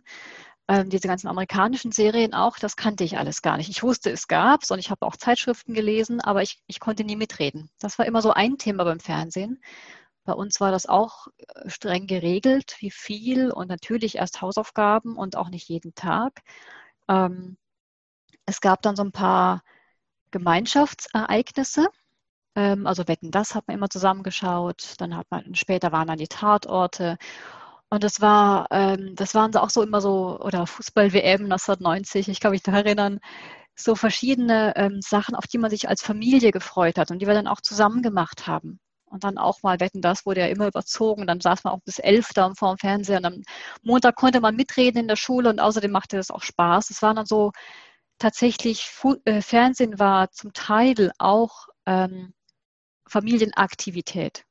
äh, 0.68 0.86
diese 0.86 1.08
ganzen 1.08 1.28
amerikanischen 1.28 1.92
Serien 1.92 2.36
auch, 2.36 2.60
das 2.60 2.76
kannte 2.76 3.04
ich 3.04 3.18
alles 3.18 3.42
gar 3.42 3.58
nicht. 3.58 3.70
Ich 3.70 3.82
wusste, 3.82 4.12
es 4.12 4.28
gab's 4.28 4.70
und 4.70 4.78
ich 4.78 4.92
habe 4.92 5.06
auch 5.06 5.18
Zeitschriften 5.18 5.74
gelesen, 5.74 6.22
aber 6.22 6.44
ich, 6.44 6.62
ich 6.68 6.80
konnte 6.80 7.04
nie 7.04 7.16
mitreden. 7.16 7.72
Das 7.80 7.98
war 7.98 8.06
immer 8.06 8.22
so 8.22 8.32
ein 8.32 8.60
Thema 8.60 8.84
beim 8.84 9.00
Fernsehen. 9.00 9.60
Bei 10.26 10.34
uns 10.34 10.60
war 10.62 10.72
das 10.72 10.86
auch 10.88 11.28
äh, 11.38 11.70
streng 11.70 12.08
geregelt, 12.08 12.78
wie 12.80 12.92
viel 12.92 13.52
und 13.52 13.68
natürlich 13.70 14.16
erst 14.16 14.42
Hausaufgaben 14.42 15.18
und 15.18 15.36
auch 15.36 15.50
nicht 15.50 15.68
jeden 15.70 15.96
Tag. 15.96 16.42
Ähm, 17.10 17.58
es 18.46 18.62
gab 18.62 18.82
dann 18.82 18.96
so 18.96 19.04
ein 19.04 19.12
paar 19.12 19.64
Gemeinschaftsereignisse. 20.32 21.88
Ähm, 22.56 22.88
also 22.88 23.08
Wetten, 23.08 23.32
das 23.32 23.56
hat 23.56 23.68
man 23.68 23.78
immer 23.78 23.90
zusammengeschaut. 23.90 24.96
Dann 25.00 25.16
hat 25.18 25.28
man, 25.32 25.56
später 25.56 25.92
waren 25.92 26.08
dann 26.08 26.18
die 26.20 26.28
Tatorte. 26.28 27.18
Und 27.90 28.04
das 28.04 28.22
war, 28.22 28.68
ähm, 28.72 29.16
das 29.16 29.36
waren 29.36 29.56
auch 29.58 29.70
so 29.70 29.84
immer 29.84 30.02
so, 30.02 30.40
oder 30.42 30.68
Fußball-WM 30.68 31.44
1990, 31.44 32.28
ich 32.30 32.40
kann 32.40 32.52
mich 32.52 32.64
da 32.64 32.74
erinnern, 32.74 33.20
so 33.76 33.96
verschiedene 33.96 34.74
ähm, 34.78 35.02
Sachen, 35.02 35.36
auf 35.36 35.48
die 35.48 35.60
man 35.60 35.70
sich 35.72 35.90
als 35.90 36.02
Familie 36.04 36.52
gefreut 36.52 36.98
hat 36.98 37.12
und 37.12 37.20
die 37.20 37.28
wir 37.28 37.34
dann 37.36 37.48
auch 37.48 37.62
zusammen 37.62 38.02
gemacht 38.02 38.48
haben. 38.48 38.80
Und 39.14 39.24
dann 39.24 39.38
auch 39.38 39.62
mal 39.62 39.80
Wetten, 39.80 40.02
das 40.02 40.26
wurde 40.26 40.42
ja 40.42 40.48
immer 40.48 40.68
überzogen. 40.68 41.28
Dann 41.28 41.40
saß 41.40 41.64
man 41.64 41.74
auch 41.74 41.82
bis 41.86 42.00
elf 42.00 42.30
da 42.34 42.52
vor 42.56 42.74
dem 42.76 42.80
Fernseher. 42.80 43.18
Und 43.20 43.26
am 43.26 43.44
Montag 43.84 44.16
konnte 44.16 44.42
man 44.42 44.56
mitreden 44.56 45.02
in 45.02 45.08
der 45.08 45.16
Schule 45.18 45.50
und 45.50 45.60
außerdem 45.60 45.92
machte 45.92 46.18
das 46.18 46.32
auch 46.32 46.42
Spaß. 46.42 46.90
Es 46.90 47.04
war 47.04 47.14
dann 47.14 47.28
so 47.28 47.52
tatsächlich, 48.18 48.90
äh, 49.26 49.42
Fernsehen 49.42 50.00
war 50.00 50.32
zum 50.32 50.52
Teil 50.54 51.12
auch 51.20 51.68
ähm, 51.86 52.34
Familienaktivität. 53.08 54.46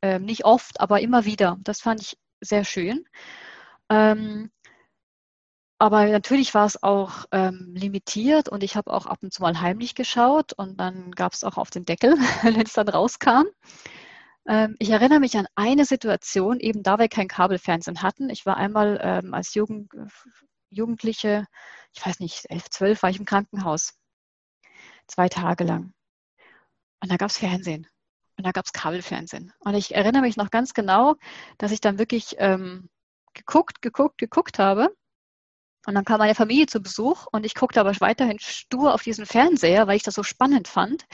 Ähm, 0.00 0.24
nicht 0.24 0.46
oft, 0.46 0.80
aber 0.80 1.00
immer 1.02 1.26
wieder. 1.26 1.58
Das 1.60 1.82
fand 1.82 2.00
ich 2.00 2.16
sehr 2.40 2.64
schön. 2.64 3.04
Ähm, 3.90 4.50
aber 5.84 6.06
natürlich 6.06 6.54
war 6.54 6.64
es 6.64 6.82
auch 6.82 7.26
ähm, 7.30 7.74
limitiert 7.74 8.48
und 8.48 8.62
ich 8.62 8.74
habe 8.74 8.90
auch 8.90 9.04
ab 9.04 9.18
und 9.20 9.34
zu 9.34 9.42
mal 9.42 9.60
heimlich 9.60 9.94
geschaut 9.94 10.54
und 10.54 10.80
dann 10.80 11.10
gab 11.10 11.34
es 11.34 11.44
auch 11.44 11.58
auf 11.58 11.68
den 11.68 11.84
Deckel, 11.84 12.16
wenn 12.42 12.62
es 12.62 12.72
dann 12.72 12.88
rauskam. 12.88 13.44
Ähm, 14.48 14.76
ich 14.78 14.88
erinnere 14.88 15.20
mich 15.20 15.36
an 15.36 15.46
eine 15.56 15.84
Situation, 15.84 16.58
eben 16.58 16.82
da 16.82 16.98
wir 16.98 17.08
kein 17.08 17.28
Kabelfernsehen 17.28 18.00
hatten. 18.00 18.30
Ich 18.30 18.46
war 18.46 18.56
einmal 18.56 18.98
ähm, 19.02 19.34
als 19.34 19.52
Jugend, 19.52 19.92
Jugendliche, 20.70 21.46
ich 21.94 22.06
weiß 22.06 22.18
nicht, 22.18 22.46
elf, 22.48 22.70
zwölf, 22.70 23.02
war 23.02 23.10
ich 23.10 23.18
im 23.18 23.26
Krankenhaus. 23.26 23.92
Zwei 25.06 25.28
Tage 25.28 25.64
lang. 25.64 25.92
Und 27.02 27.12
da 27.12 27.18
gab 27.18 27.28
es 27.28 27.36
Fernsehen. 27.36 27.86
Und 28.38 28.46
da 28.46 28.52
gab 28.52 28.64
es 28.64 28.72
Kabelfernsehen. 28.72 29.52
Und 29.58 29.74
ich 29.74 29.94
erinnere 29.94 30.22
mich 30.22 30.38
noch 30.38 30.50
ganz 30.50 30.72
genau, 30.72 31.16
dass 31.58 31.72
ich 31.72 31.82
dann 31.82 31.98
wirklich 31.98 32.36
ähm, 32.38 32.88
geguckt, 33.34 33.82
geguckt, 33.82 34.16
geguckt 34.16 34.58
habe 34.58 34.88
und 35.86 35.94
dann 35.94 36.04
kam 36.04 36.18
meine 36.18 36.34
Familie 36.34 36.66
zu 36.66 36.80
Besuch 36.80 37.26
und 37.32 37.44
ich 37.44 37.54
guckte 37.54 37.80
aber 37.80 37.92
weiterhin 38.00 38.38
stur 38.38 38.94
auf 38.94 39.02
diesen 39.02 39.26
Fernseher, 39.26 39.86
weil 39.86 39.96
ich 39.96 40.02
das 40.02 40.14
so 40.14 40.22
spannend 40.22 40.68
fand. 40.68 41.04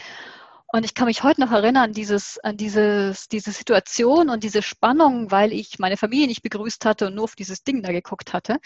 Und 0.73 0.85
ich 0.85 0.95
kann 0.95 1.07
mich 1.07 1.25
heute 1.25 1.41
noch 1.41 1.51
erinnern, 1.51 1.93
dieses, 1.93 2.39
an 2.39 2.57
dieses, 2.57 3.27
diese 3.29 3.51
Situation 3.51 4.31
und 4.31 4.45
diese 4.45 4.63
Spannung, 4.63 5.31
weil 5.33 5.53
ich 5.53 5.81
meine 5.81 5.97
Familie 5.97 6.29
nicht 6.29 6.43
begrüßt 6.43 6.85
hatte 6.85 7.09
und 7.09 7.17
nur 7.17 7.25
auf 7.25 7.35
dieses 7.35 7.65
Ding 7.65 7.83
da 7.83 7.91
geguckt 7.91 8.33
hatte. 8.33 8.59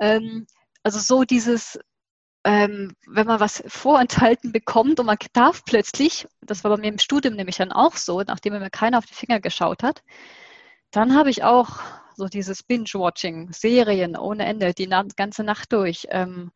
Ähm, 0.00 0.46
also 0.82 0.98
so 0.98 1.24
dieses, 1.24 1.78
ähm, 2.44 2.94
wenn 3.06 3.26
man 3.26 3.40
was 3.40 3.62
vorenthalten 3.66 4.52
bekommt 4.52 5.00
und 5.00 5.06
man 5.06 5.16
darf 5.32 5.64
plötzlich, 5.64 6.26
das 6.42 6.62
war 6.62 6.70
bei 6.72 6.76
mir 6.82 6.88
im 6.88 6.98
Studium 6.98 7.34
nämlich 7.34 7.56
dann 7.56 7.72
auch 7.72 7.96
so, 7.96 8.20
nachdem 8.20 8.54
mir 8.54 8.70
keiner 8.70 8.98
auf 8.98 9.06
die 9.06 9.14
Finger 9.14 9.40
geschaut 9.40 9.82
hat, 9.82 10.02
dann 10.90 11.16
habe 11.16 11.30
ich 11.30 11.44
auch 11.44 11.80
so 12.20 12.28
dieses 12.28 12.62
Binge-Watching, 12.62 13.50
Serien 13.52 14.16
ohne 14.16 14.44
Ende, 14.44 14.74
die 14.74 14.88
ganze 14.88 15.42
Nacht 15.42 15.72
durch. 15.72 16.06
Ähm, 16.10 16.52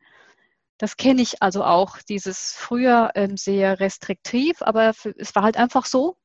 das 0.79 0.97
kenne 0.97 1.23
ich 1.23 1.43
also 1.43 1.65
auch, 1.65 1.99
dieses 2.03 2.53
früher 2.53 3.13
ähm, 3.15 3.37
sehr 3.39 3.81
restriktiv, 3.81 4.61
aber 4.61 4.93
es 5.17 5.35
war 5.35 5.43
halt 5.43 5.57
einfach 5.57 5.87
so. 5.87 6.17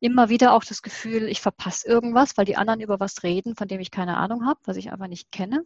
Immer 0.00 0.28
wieder 0.28 0.52
auch 0.52 0.64
das 0.64 0.82
Gefühl, 0.82 1.28
ich 1.28 1.40
verpasse 1.40 1.88
irgendwas, 1.88 2.36
weil 2.36 2.44
die 2.44 2.56
anderen 2.56 2.80
über 2.80 3.00
was 3.00 3.22
reden, 3.22 3.56
von 3.56 3.68
dem 3.68 3.80
ich 3.80 3.90
keine 3.90 4.18
Ahnung 4.18 4.46
habe, 4.46 4.60
was 4.64 4.76
ich 4.76 4.92
einfach 4.92 5.08
nicht 5.08 5.32
kenne. 5.32 5.64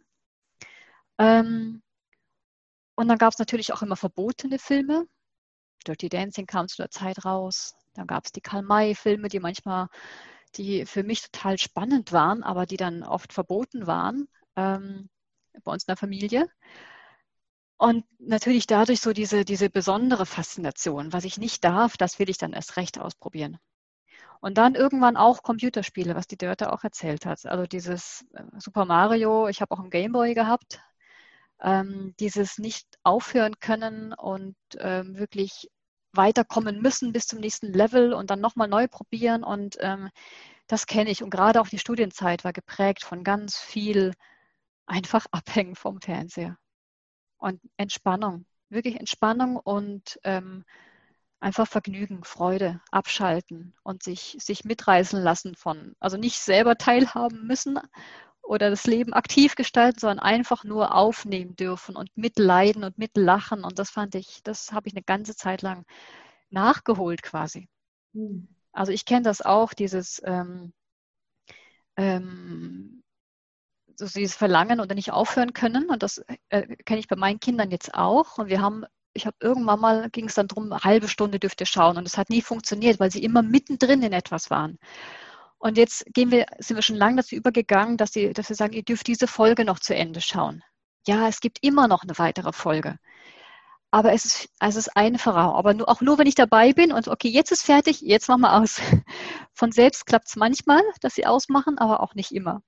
Ähm, 1.17 1.83
und 2.95 3.07
dann 3.09 3.17
gab 3.17 3.33
es 3.33 3.39
natürlich 3.39 3.73
auch 3.73 3.81
immer 3.81 3.97
verbotene 3.97 4.59
Filme. 4.59 5.05
Dirty 5.85 6.07
Dancing 6.07 6.45
kam 6.45 6.69
zu 6.69 6.77
der 6.77 6.91
Zeit 6.91 7.25
raus. 7.25 7.75
Dann 7.95 8.07
gab 8.07 8.25
es 8.25 8.31
die 8.31 8.41
Karl-May-Filme, 8.41 9.27
die 9.27 9.39
manchmal 9.39 9.89
die 10.55 10.85
für 10.85 11.03
mich 11.03 11.21
total 11.21 11.57
spannend 11.57 12.11
waren, 12.11 12.43
aber 12.43 12.65
die 12.65 12.77
dann 12.77 13.03
oft 13.03 13.33
verboten 13.33 13.87
waren 13.87 14.27
ähm, 14.55 15.09
bei 15.63 15.71
uns 15.71 15.83
in 15.83 15.87
der 15.87 15.97
Familie. 15.97 16.47
Und 17.77 18.05
natürlich 18.19 18.67
dadurch 18.67 19.01
so 19.01 19.11
diese, 19.11 19.43
diese 19.43 19.69
besondere 19.69 20.27
Faszination. 20.27 21.13
Was 21.13 21.23
ich 21.25 21.37
nicht 21.39 21.63
darf, 21.63 21.97
das 21.97 22.19
will 22.19 22.29
ich 22.29 22.37
dann 22.37 22.53
erst 22.53 22.77
recht 22.77 22.99
ausprobieren. 22.99 23.57
Und 24.39 24.57
dann 24.57 24.75
irgendwann 24.75 25.17
auch 25.17 25.43
Computerspiele, 25.43 26.15
was 26.15 26.27
die 26.27 26.37
Dörte 26.37 26.71
auch 26.73 26.83
erzählt 26.83 27.25
hat. 27.25 27.45
Also 27.45 27.65
dieses 27.65 28.25
äh, 28.33 28.43
Super 28.59 28.85
Mario, 28.85 29.47
ich 29.47 29.61
habe 29.61 29.73
auch 29.73 29.79
einen 29.79 29.89
Gameboy 29.89 30.33
gehabt. 30.33 30.79
Ähm, 31.59 32.15
dieses 32.19 32.57
nicht 32.57 32.87
aufhören 33.03 33.59
können 33.59 34.13
und 34.13 34.55
ähm, 34.79 35.17
wirklich 35.17 35.69
weiterkommen 36.13 36.81
müssen 36.81 37.13
bis 37.13 37.27
zum 37.27 37.39
nächsten 37.39 37.73
Level 37.73 38.13
und 38.13 38.29
dann 38.29 38.41
nochmal 38.41 38.67
neu 38.67 38.87
probieren. 38.87 39.43
Und 39.43 39.77
ähm, 39.79 40.09
das 40.67 40.87
kenne 40.87 41.09
ich. 41.09 41.23
Und 41.23 41.29
gerade 41.29 41.61
auch 41.61 41.69
die 41.69 41.79
Studienzeit 41.79 42.43
war 42.43 42.53
geprägt 42.53 43.03
von 43.03 43.23
ganz 43.23 43.57
viel 43.57 44.13
einfach 44.85 45.25
abhängen 45.31 45.75
vom 45.75 46.01
Fernseher. 46.01 46.57
Und 47.37 47.59
Entspannung, 47.77 48.45
wirklich 48.69 48.99
Entspannung 48.99 49.57
und 49.57 50.19
ähm, 50.23 50.63
einfach 51.39 51.67
Vergnügen, 51.67 52.23
Freude, 52.23 52.81
abschalten 52.91 53.73
und 53.83 54.03
sich, 54.03 54.37
sich 54.39 54.63
mitreißen 54.63 55.19
lassen 55.21 55.55
von, 55.55 55.95
also 55.99 56.17
nicht 56.17 56.39
selber 56.39 56.77
teilhaben 56.77 57.47
müssen 57.47 57.79
oder 58.51 58.69
das 58.69 58.85
Leben 58.85 59.13
aktiv 59.13 59.55
gestalten, 59.55 59.99
sondern 59.99 60.19
einfach 60.19 60.65
nur 60.65 60.93
aufnehmen 60.93 61.55
dürfen 61.55 61.95
und 61.95 62.09
mitleiden 62.17 62.83
und 62.83 62.97
mitlachen. 62.97 63.63
Und 63.63 63.79
das 63.79 63.89
fand 63.89 64.13
ich, 64.13 64.43
das 64.43 64.73
habe 64.73 64.89
ich 64.89 64.93
eine 64.93 65.03
ganze 65.03 65.37
Zeit 65.37 65.61
lang 65.61 65.85
nachgeholt 66.49 67.23
quasi. 67.23 67.69
Mhm. 68.11 68.49
Also 68.73 68.91
ich 68.91 69.05
kenne 69.05 69.21
das 69.21 69.41
auch, 69.41 69.73
dieses, 69.73 70.21
ähm, 70.25 70.73
ähm, 71.95 73.03
so 73.95 74.05
dieses 74.05 74.35
Verlangen 74.35 74.81
oder 74.81 74.95
nicht 74.95 75.13
aufhören 75.13 75.53
können. 75.53 75.89
Und 75.89 76.03
das 76.03 76.21
äh, 76.49 76.75
kenne 76.83 76.99
ich 76.99 77.07
bei 77.07 77.15
meinen 77.15 77.39
Kindern 77.39 77.71
jetzt 77.71 77.93
auch. 77.93 78.37
Und 78.37 78.49
wir 78.49 78.61
haben 78.61 78.85
ich 79.13 79.25
habe 79.25 79.37
irgendwann 79.39 79.79
mal, 79.79 80.09
ging 80.09 80.27
es 80.27 80.35
dann 80.35 80.47
darum, 80.47 80.71
eine 80.71 80.83
halbe 80.83 81.07
Stunde 81.07 81.39
dürfte 81.39 81.65
schauen. 81.65 81.97
Und 81.97 82.05
es 82.05 82.17
hat 82.17 82.29
nie 82.29 82.41
funktioniert, 82.41 82.99
weil 82.99 83.11
sie 83.11 83.23
immer 83.23 83.43
mittendrin 83.43 84.03
in 84.03 84.13
etwas 84.13 84.49
waren. 84.49 84.77
Und 85.61 85.77
jetzt 85.77 86.03
gehen 86.15 86.31
wir, 86.31 86.47
sind 86.57 86.75
wir 86.75 86.81
schon 86.81 86.95
lange 86.95 87.17
dazu 87.17 87.35
übergegangen, 87.35 87.95
dass, 87.95 88.11
sie, 88.11 88.33
dass 88.33 88.49
wir 88.49 88.55
sagen, 88.55 88.73
ihr 88.73 88.81
dürft 88.81 89.05
diese 89.05 89.27
Folge 89.27 89.63
noch 89.63 89.79
zu 89.79 89.93
Ende 89.93 90.19
schauen. 90.19 90.63
Ja, 91.05 91.27
es 91.27 91.39
gibt 91.39 91.59
immer 91.61 91.87
noch 91.87 92.01
eine 92.01 92.17
weitere 92.17 92.51
Folge. 92.51 92.97
Aber 93.91 94.11
es 94.11 94.25
ist, 94.25 94.49
es 94.59 94.75
ist 94.75 94.97
einfacher. 94.97 95.53
Aber 95.53 95.75
nur, 95.75 95.87
auch 95.87 96.01
nur, 96.01 96.17
wenn 96.17 96.25
ich 96.25 96.33
dabei 96.33 96.73
bin 96.73 96.91
und 96.91 97.07
okay, 97.07 97.27
jetzt 97.27 97.51
ist 97.51 97.63
fertig, 97.63 98.01
jetzt 98.01 98.27
machen 98.27 98.41
wir 98.41 98.53
aus. 98.53 98.81
Von 99.53 99.71
selbst 99.71 100.07
klappt 100.07 100.29
es 100.29 100.35
manchmal, 100.35 100.81
dass 100.99 101.13
sie 101.13 101.27
ausmachen, 101.27 101.77
aber 101.77 102.01
auch 102.01 102.15
nicht 102.15 102.31
immer. 102.31 102.63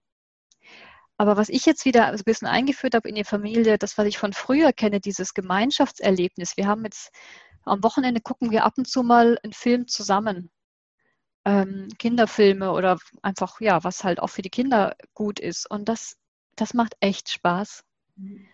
Aber 1.18 1.36
was 1.36 1.50
ich 1.50 1.66
jetzt 1.66 1.86
wieder 1.86 2.06
ein 2.06 2.24
bisschen 2.24 2.48
eingeführt 2.48 2.94
habe 2.94 3.10
in 3.10 3.16
die 3.16 3.24
Familie, 3.24 3.80
das, 3.80 3.98
was 3.98 4.06
ich 4.06 4.20
von 4.20 4.34
früher 4.34 4.72
kenne, 4.72 5.00
dieses 5.00 5.34
Gemeinschaftserlebnis. 5.34 6.58
Wir 6.58 6.68
haben 6.68 6.84
jetzt 6.84 7.12
am 7.64 7.84
Wochenende 7.84 8.22
gucken 8.22 8.52
wir 8.52 8.66
ab 8.66 8.74
und 8.78 8.88
zu 8.88 9.02
mal 9.02 9.40
einen 9.44 9.54
Film 9.54 9.88
zusammen 9.88 10.52
ähm, 11.46 11.90
Kinderfilme 12.00 12.72
oder 12.72 12.98
einfach, 13.22 13.60
ja, 13.62 13.84
was 13.84 14.04
halt 14.04 14.20
auch 14.20 14.30
für 14.30 14.42
die 14.42 14.50
Kinder 14.50 14.96
gut 15.14 15.40
ist. 15.40 15.70
Und 15.70 15.90
das 15.90 16.18
das 16.56 16.74
macht 16.74 16.96
echt 17.00 17.30
Spaß. 17.30 17.84
Mhm. 18.16 18.48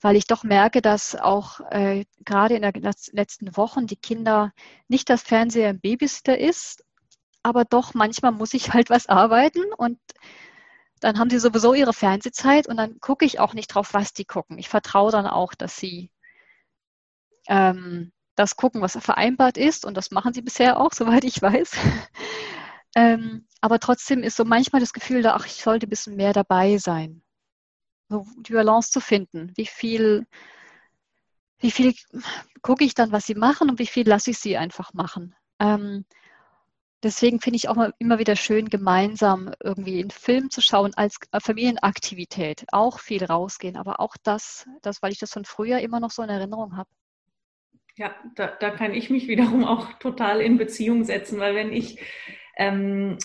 Weil 0.00 0.16
ich 0.16 0.26
doch 0.26 0.44
merke, 0.44 0.82
dass 0.82 1.16
auch 1.16 1.60
äh, 1.70 2.04
gerade 2.24 2.56
in 2.56 2.62
den 2.62 2.82
letzten 2.82 3.56
Wochen 3.56 3.86
die 3.86 3.96
Kinder 3.96 4.52
nicht 4.86 5.08
das 5.08 5.22
Fernseher 5.22 5.70
im 5.70 5.80
Babysitter 5.80 6.38
ist, 6.38 6.84
aber 7.42 7.64
doch 7.64 7.94
manchmal 7.94 8.32
muss 8.32 8.54
ich 8.54 8.72
halt 8.72 8.90
was 8.90 9.08
arbeiten 9.08 9.62
und 9.76 9.98
dann 11.00 11.18
haben 11.18 11.30
sie 11.30 11.38
sowieso 11.38 11.74
ihre 11.74 11.92
Fernsehzeit 11.92 12.66
und 12.66 12.76
dann 12.76 12.98
gucke 13.00 13.24
ich 13.24 13.38
auch 13.38 13.54
nicht 13.54 13.68
drauf, 13.68 13.94
was 13.94 14.12
die 14.12 14.24
gucken. 14.24 14.58
Ich 14.58 14.68
vertraue 14.68 15.12
dann 15.12 15.26
auch, 15.26 15.54
dass 15.54 15.76
sie 15.76 16.10
ähm, 17.46 18.12
das 18.34 18.56
gucken, 18.56 18.80
was 18.80 18.96
vereinbart 19.00 19.56
ist 19.56 19.84
und 19.84 19.96
das 19.96 20.10
machen 20.10 20.32
sie 20.32 20.42
bisher 20.42 20.78
auch, 20.80 20.92
soweit 20.94 21.24
ich 21.24 21.40
weiß. 21.40 21.72
ähm, 22.96 23.46
aber 23.60 23.78
trotzdem 23.80 24.22
ist 24.22 24.36
so 24.36 24.44
manchmal 24.44 24.80
das 24.80 24.92
Gefühl 24.92 25.22
da, 25.22 25.34
ach, 25.34 25.46
ich 25.46 25.62
sollte 25.62 25.86
ein 25.86 25.90
bisschen 25.90 26.16
mehr 26.16 26.32
dabei 26.32 26.78
sein. 26.78 27.22
So 28.08 28.26
die 28.38 28.52
Balance 28.52 28.90
zu 28.90 29.00
finden. 29.00 29.52
Wie 29.56 29.66
viel, 29.66 30.26
wie 31.58 31.70
viel 31.70 31.94
gucke 32.62 32.84
ich 32.84 32.94
dann, 32.94 33.12
was 33.12 33.26
sie 33.26 33.34
machen 33.34 33.70
und 33.70 33.78
wie 33.78 33.86
viel 33.86 34.06
lasse 34.06 34.30
ich 34.30 34.38
sie 34.38 34.56
einfach 34.56 34.92
machen. 34.92 35.34
Ähm, 35.58 36.04
deswegen 37.02 37.40
finde 37.40 37.56
ich 37.56 37.68
auch 37.68 37.76
immer 37.98 38.18
wieder 38.18 38.36
schön, 38.36 38.68
gemeinsam 38.68 39.52
irgendwie 39.62 40.00
einen 40.00 40.10
Film 40.10 40.50
zu 40.50 40.60
schauen 40.60 40.94
als 40.94 41.18
Familienaktivität. 41.42 42.64
Auch 42.72 42.98
viel 42.98 43.24
rausgehen, 43.24 43.76
aber 43.76 44.00
auch 44.00 44.16
das, 44.22 44.66
das, 44.82 45.02
weil 45.02 45.12
ich 45.12 45.18
das 45.18 45.32
von 45.32 45.44
früher 45.44 45.80
immer 45.80 46.00
noch 46.00 46.10
so 46.10 46.22
in 46.22 46.30
Erinnerung 46.30 46.76
habe. 46.76 46.90
Ja, 47.96 48.14
da, 48.34 48.48
da 48.48 48.70
kann 48.70 48.92
ich 48.92 49.08
mich 49.08 49.28
wiederum 49.28 49.64
auch 49.64 49.92
total 49.94 50.40
in 50.40 50.58
Beziehung 50.58 51.04
setzen, 51.04 51.38
weil 51.38 51.54
wenn 51.54 51.72
ich 51.72 52.00
ähm, 52.56 53.18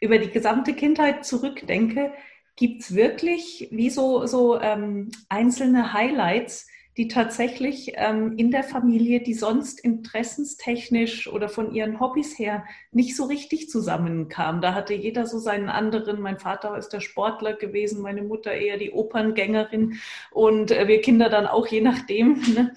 über 0.00 0.18
die 0.18 0.30
gesamte 0.30 0.74
Kindheit 0.74 1.24
zurückdenke, 1.24 2.12
gibt 2.56 2.82
es 2.82 2.94
wirklich 2.94 3.68
wie 3.70 3.88
so, 3.88 4.26
so 4.26 4.60
ähm, 4.60 5.10
einzelne 5.30 5.94
Highlights, 5.94 6.66
die 6.98 7.08
tatsächlich 7.08 7.92
ähm, 7.94 8.34
in 8.36 8.50
der 8.50 8.64
Familie, 8.64 9.22
die 9.22 9.32
sonst 9.32 9.80
interessenstechnisch 9.80 11.26
oder 11.26 11.48
von 11.48 11.72
ihren 11.72 12.00
Hobbys 12.00 12.38
her 12.38 12.66
nicht 12.90 13.16
so 13.16 13.24
richtig 13.24 13.70
zusammenkamen. 13.70 14.60
Da 14.60 14.74
hatte 14.74 14.92
jeder 14.92 15.24
so 15.24 15.38
seinen 15.38 15.70
anderen. 15.70 16.20
Mein 16.20 16.38
Vater 16.38 16.76
ist 16.76 16.90
der 16.90 17.00
Sportler 17.00 17.54
gewesen, 17.54 18.02
meine 18.02 18.22
Mutter 18.22 18.52
eher 18.52 18.76
die 18.76 18.92
Operngängerin 18.92 19.98
und 20.30 20.70
äh, 20.70 20.86
wir 20.86 21.00
Kinder 21.00 21.30
dann 21.30 21.46
auch 21.46 21.66
je 21.66 21.80
nachdem. 21.80 22.42
Ne? 22.52 22.74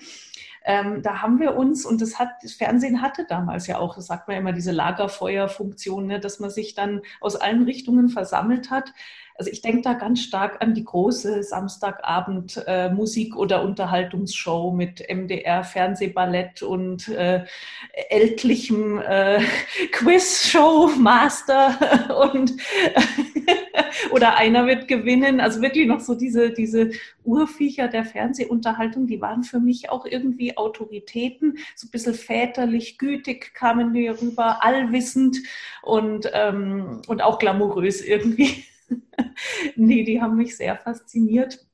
Ähm, 0.65 1.01
da 1.03 1.21
haben 1.21 1.39
wir 1.39 1.55
uns, 1.55 1.85
und 1.85 2.01
das 2.01 2.17
hat, 2.17 2.29
das 2.41 2.53
Fernsehen 2.53 3.01
hatte 3.01 3.25
damals 3.27 3.67
ja 3.67 3.77
auch, 3.77 3.95
das 3.95 4.07
sagt 4.07 4.27
man 4.27 4.35
ja 4.35 4.41
immer, 4.41 4.53
diese 4.53 4.71
Lagerfeuerfunktion, 4.71 6.07
ne, 6.07 6.19
dass 6.19 6.39
man 6.39 6.49
sich 6.49 6.73
dann 6.73 7.01
aus 7.21 7.35
allen 7.35 7.63
Richtungen 7.63 8.09
versammelt 8.09 8.71
hat. 8.71 8.91
Also 9.37 9.51
ich 9.51 9.61
denke 9.61 9.81
da 9.81 9.93
ganz 9.93 10.21
stark 10.21 10.61
an 10.61 10.73
die 10.73 10.85
große 10.85 11.43
Samstagabend 11.43 12.63
äh, 12.67 12.89
Musik- 12.89 13.35
oder 13.35 13.63
Unterhaltungsshow 13.63 14.71
mit 14.71 15.03
MDR 15.09 15.65
Fernsehballett 15.65 16.63
und 16.63 17.09
äh, 17.09 17.43
ältlichem 18.09 18.99
äh, 18.99 19.41
Quizshow 19.91 20.89
Master 20.97 22.17
und 22.31 22.53
oder 24.11 24.37
einer 24.37 24.67
wird 24.67 24.87
gewinnen. 24.87 25.41
Also 25.41 25.61
wirklich 25.61 25.87
noch 25.87 25.99
so 25.99 26.15
diese, 26.15 26.51
diese 26.51 26.91
Urviecher 27.25 27.89
der 27.89 28.05
Fernsehunterhaltung, 28.05 29.05
die 29.05 29.19
waren 29.19 29.43
für 29.43 29.59
mich 29.59 29.89
auch 29.89 30.05
irgendwie 30.05 30.57
Autoritäten, 30.57 31.57
so 31.75 31.87
ein 31.87 31.91
bisschen 31.91 32.13
väterlich, 32.13 32.97
gütig 32.97 33.53
kamen 33.53 33.93
wir 33.93 34.21
rüber, 34.21 34.63
allwissend 34.63 35.37
und, 35.81 36.29
ähm, 36.33 37.01
und 37.07 37.21
auch 37.21 37.37
glamourös 37.37 38.01
irgendwie. 38.01 38.63
Nee, 39.75 40.03
die 40.03 40.21
haben 40.21 40.37
mich 40.37 40.57
sehr 40.57 40.75
fasziniert. 40.77 41.65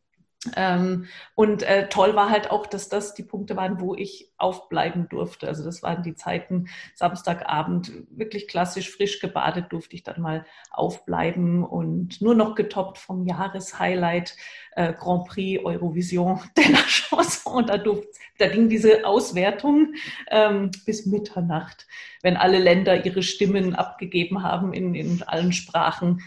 Ähm, 0.56 1.06
und 1.36 1.62
äh, 1.62 1.88
toll 1.88 2.16
war 2.16 2.32
halt 2.32 2.50
auch, 2.50 2.66
dass 2.66 2.90
das 2.90 3.14
die 3.14 3.22
Punkte 3.22 3.56
waren, 3.56 3.80
wo 3.80 3.94
ich 3.94 4.32
aufbleiben 4.38 5.08
durfte. 5.08 5.48
Also 5.48 5.64
das 5.64 5.84
waren 5.84 6.02
die 6.02 6.16
Zeiten 6.16 6.68
Samstagabend, 6.96 7.92
wirklich 8.10 8.48
klassisch 8.48 8.90
frisch 8.90 9.20
gebadet 9.20 9.72
durfte 9.72 9.96
ich 9.96 10.02
dann 10.02 10.20
mal 10.20 10.46
aufbleiben 10.72 11.64
und 11.64 12.22
nur 12.22 12.34
noch 12.34 12.56
getoppt 12.56 12.98
vom 12.98 13.28
Jahreshighlight 13.28 14.36
äh, 14.72 14.94
Grand 14.94 15.28
Prix 15.28 15.64
Eurovision 15.64 16.40
de 16.58 16.72
la 16.72 16.80
Chanson. 16.88 17.54
Und 17.54 17.70
da, 17.70 17.78
durfte, 17.78 18.08
da 18.40 18.48
ging 18.48 18.68
diese 18.68 19.06
Auswertung 19.06 19.94
ähm, 20.32 20.72
bis 20.88 21.06
Mitternacht, 21.06 21.86
wenn 22.24 22.36
alle 22.36 22.58
Länder 22.58 23.06
ihre 23.06 23.22
Stimmen 23.22 23.76
abgegeben 23.76 24.42
haben 24.42 24.74
in, 24.74 24.96
in 24.96 25.22
allen 25.22 25.54
Sprachen 25.54 26.24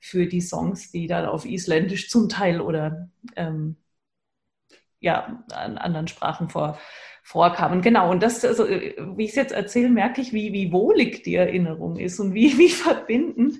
für 0.00 0.26
die 0.26 0.40
Songs, 0.40 0.90
die 0.90 1.06
dann 1.06 1.26
auf 1.26 1.44
Isländisch 1.44 2.08
zum 2.08 2.28
Teil 2.28 2.60
oder 2.60 3.08
ähm, 3.36 3.76
ja, 5.00 5.44
an 5.52 5.78
anderen 5.78 6.08
Sprachen 6.08 6.48
vor, 6.48 6.78
vorkamen. 7.22 7.82
Genau, 7.82 8.10
und 8.10 8.22
das, 8.22 8.44
also, 8.44 8.66
wie 8.68 9.24
ich 9.24 9.30
es 9.30 9.36
jetzt 9.36 9.52
erzähle, 9.52 9.90
merke 9.90 10.20
ich, 10.20 10.32
wie, 10.32 10.52
wie 10.52 10.72
wohlig 10.72 11.22
die 11.22 11.34
Erinnerung 11.34 11.96
ist 11.96 12.18
und 12.20 12.34
wie, 12.34 12.56
wie 12.58 12.70
verbindend. 12.70 13.58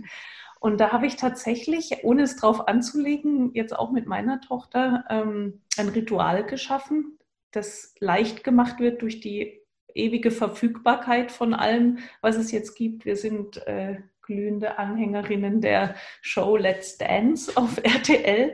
Und 0.60 0.80
da 0.80 0.90
habe 0.90 1.06
ich 1.06 1.16
tatsächlich, 1.16 2.02
ohne 2.02 2.22
es 2.22 2.36
drauf 2.36 2.66
anzulegen, 2.66 3.54
jetzt 3.54 3.76
auch 3.76 3.92
mit 3.92 4.06
meiner 4.06 4.40
Tochter 4.40 5.04
ähm, 5.08 5.60
ein 5.76 5.88
Ritual 5.88 6.44
geschaffen, 6.44 7.18
das 7.52 7.94
leicht 8.00 8.42
gemacht 8.42 8.80
wird 8.80 9.02
durch 9.02 9.20
die 9.20 9.60
ewige 9.94 10.30
Verfügbarkeit 10.30 11.30
von 11.30 11.54
allem, 11.54 11.98
was 12.20 12.36
es 12.36 12.50
jetzt 12.52 12.74
gibt. 12.74 13.04
Wir 13.04 13.16
sind 13.16 13.58
äh, 13.66 13.98
glühende 14.28 14.78
Anhängerinnen 14.78 15.60
der 15.60 15.94
Show 16.20 16.56
Let's 16.56 16.98
Dance 16.98 17.50
auf 17.56 17.78
RTL, 17.82 18.52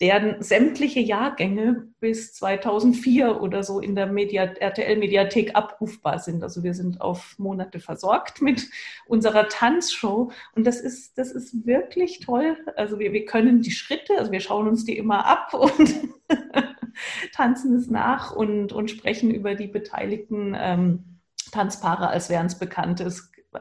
deren 0.00 0.42
sämtliche 0.42 0.98
Jahrgänge 0.98 1.86
bis 2.00 2.34
2004 2.34 3.40
oder 3.40 3.62
so 3.62 3.78
in 3.78 3.94
der 3.94 4.08
RTL-Mediathek 4.12 5.54
abrufbar 5.54 6.18
sind. 6.18 6.42
Also 6.42 6.64
wir 6.64 6.74
sind 6.74 7.00
auf 7.00 7.38
Monate 7.38 7.78
versorgt 7.78 8.42
mit 8.42 8.68
unserer 9.06 9.48
Tanzshow 9.48 10.32
und 10.56 10.66
das 10.66 10.80
ist, 10.80 11.16
das 11.16 11.30
ist 11.30 11.64
wirklich 11.64 12.18
toll. 12.18 12.56
Also 12.74 12.98
wir, 12.98 13.12
wir 13.12 13.24
können 13.24 13.62
die 13.62 13.70
Schritte, 13.70 14.18
also 14.18 14.32
wir 14.32 14.40
schauen 14.40 14.66
uns 14.66 14.84
die 14.84 14.98
immer 14.98 15.26
ab 15.26 15.54
und 15.54 15.94
tanzen 17.32 17.76
es 17.76 17.88
nach 17.88 18.34
und, 18.34 18.72
und 18.72 18.90
sprechen 18.90 19.30
über 19.30 19.54
die 19.54 19.68
beteiligten 19.68 20.56
ähm, 20.58 21.20
Tanzpaare, 21.52 22.08
als 22.08 22.28
wären 22.30 22.46
es 22.46 22.58
bekannte. 22.58 23.04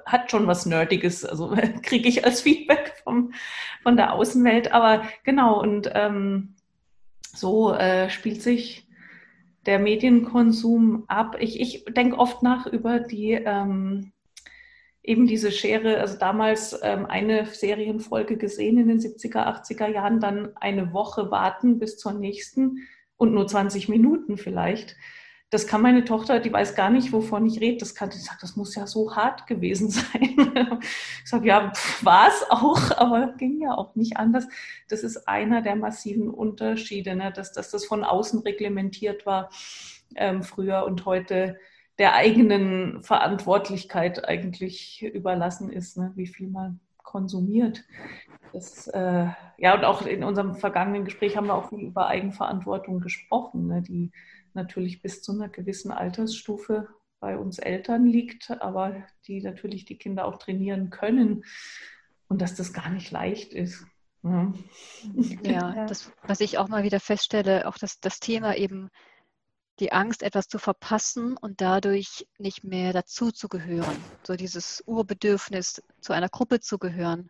Hat 0.06 0.32
schon 0.32 0.48
was 0.48 0.66
Nerdiges, 0.66 1.26
also 1.26 1.56
kriege 1.84 2.10
ich 2.10 2.26
als 2.26 2.42
Feedback 2.42 2.94
vom, 3.04 3.34
von 3.82 3.98
der 3.98 4.14
Außenwelt. 4.14 4.72
Aber 4.72 5.04
genau, 5.24 5.62
und 5.62 5.90
ähm, 5.94 6.56
so 7.34 7.74
äh, 7.74 8.10
spielt 8.10 8.42
sich 8.42 8.88
der 9.66 9.80
Medienkonsum 9.80 11.06
ab. 11.08 11.38
Ich, 11.40 11.60
ich 11.60 11.86
denke 11.86 12.18
oft 12.18 12.44
nach 12.44 12.68
über 12.68 13.00
die 13.00 13.32
ähm, 13.32 14.12
eben 15.04 15.28
diese 15.28 15.52
Schere, 15.52 16.00
also 16.00 16.18
damals 16.18 16.80
ähm, 16.82 17.06
eine 17.06 17.46
Serienfolge 17.46 18.38
gesehen 18.38 18.78
in 18.78 18.88
den 18.88 19.00
70er, 19.00 19.64
80er 19.64 19.88
Jahren, 19.88 20.20
dann 20.20 20.56
eine 20.56 20.94
Woche 20.94 21.30
warten 21.30 21.78
bis 21.78 21.98
zur 21.98 22.14
nächsten 22.14 22.88
und 23.18 23.34
nur 23.34 23.46
20 23.46 23.90
Minuten 23.90 24.38
vielleicht 24.38 24.96
das 25.54 25.68
kann 25.68 25.84
meine 25.84 26.04
Tochter, 26.04 26.40
die 26.40 26.52
weiß 26.52 26.74
gar 26.74 26.90
nicht, 26.90 27.14
wovon 27.14 27.46
ich 27.46 27.62
rede. 27.62 27.78
Das 27.78 27.94
kann, 27.94 28.10
die 28.10 28.18
sagt, 28.18 28.42
das 28.42 28.56
muss 28.56 28.74
ja 28.74 28.88
so 28.88 29.16
hart 29.16 29.46
gewesen 29.46 29.90
sein. 29.92 30.36
Ich 31.24 31.30
sage, 31.30 31.48
ja, 31.48 31.72
war 32.02 32.28
es 32.28 32.46
auch, 32.50 32.92
aber 32.98 33.34
ging 33.38 33.62
ja 33.62 33.76
auch 33.76 33.96
nicht 33.96 34.18
anders. 34.18 34.48
Das 34.90 35.04
ist 35.04 35.28
einer 35.28 35.62
der 35.62 35.76
massiven 35.76 36.30
Unterschiede, 36.30 37.16
ne? 37.16 37.32
dass, 37.32 37.52
dass 37.54 37.70
das 37.70 37.86
von 37.86 38.04
außen 38.04 38.40
reglementiert 38.42 39.28
war 39.28 39.52
ähm, 40.16 40.42
früher 40.42 40.86
und 40.86 41.06
heute 41.06 41.60
der 42.00 42.16
eigenen 42.16 43.04
Verantwortlichkeit 43.04 44.28
eigentlich 44.28 45.04
überlassen 45.04 45.72
ist, 45.72 45.98
ne? 45.98 46.14
wie 46.16 46.28
viel 46.28 46.48
man 46.48 46.80
konsumiert. 47.04 47.84
Das, 48.54 48.88
äh, 48.88 49.28
ja, 49.58 49.76
und 49.76 49.86
auch 49.86 50.04
in 50.04 50.24
unserem 50.24 50.56
vergangenen 50.56 51.06
Gespräch 51.06 51.38
haben 51.38 51.46
wir 51.46 51.54
auch 51.54 51.70
viel 51.70 51.82
über 51.82 52.08
Eigenverantwortung 52.08 53.02
gesprochen, 53.02 53.68
ne? 53.68 53.84
die 53.84 54.12
natürlich 54.56 55.02
bis 55.02 55.22
zu 55.22 55.32
einer 55.32 55.50
gewissen 55.50 55.92
Altersstufe 55.92 56.90
bei 57.20 57.38
uns 57.38 57.58
Eltern 57.60 58.06
liegt, 58.06 58.52
aber 58.52 59.06
die 59.28 59.42
natürlich 59.42 59.86
die 59.86 59.98
Kinder 59.98 60.26
auch 60.26 60.38
trainieren 60.38 60.90
können 60.90 61.46
und 62.28 62.42
dass 62.42 62.56
das 62.56 62.74
gar 62.74 62.90
nicht 62.90 63.12
leicht 63.12 63.54
ist. 63.54 63.86
Ja, 64.24 64.54
ja 65.44 65.86
das, 65.86 66.12
was 66.24 66.42
ich 66.42 66.58
auch 66.58 66.68
mal 66.68 66.84
wieder 66.84 67.00
feststelle, 67.00 67.68
auch 67.68 67.78
das, 67.78 68.00
das 68.00 68.20
Thema 68.20 68.56
eben 68.56 68.90
die 69.80 69.92
Angst, 69.92 70.22
etwas 70.22 70.48
zu 70.48 70.60
verpassen 70.60 71.36
und 71.38 71.62
dadurch 71.62 72.28
nicht 72.38 72.64
mehr 72.64 72.94
dazu 72.94 73.32
zu 73.32 73.48
gehören. 73.48 73.96
So 74.24 74.36
dieses 74.36 74.84
Urbedürfnis, 74.86 75.82
zu 76.00 76.14
einer 76.14 76.30
Gruppe 76.30 76.60
zu 76.60 76.78
gehören. 76.78 77.30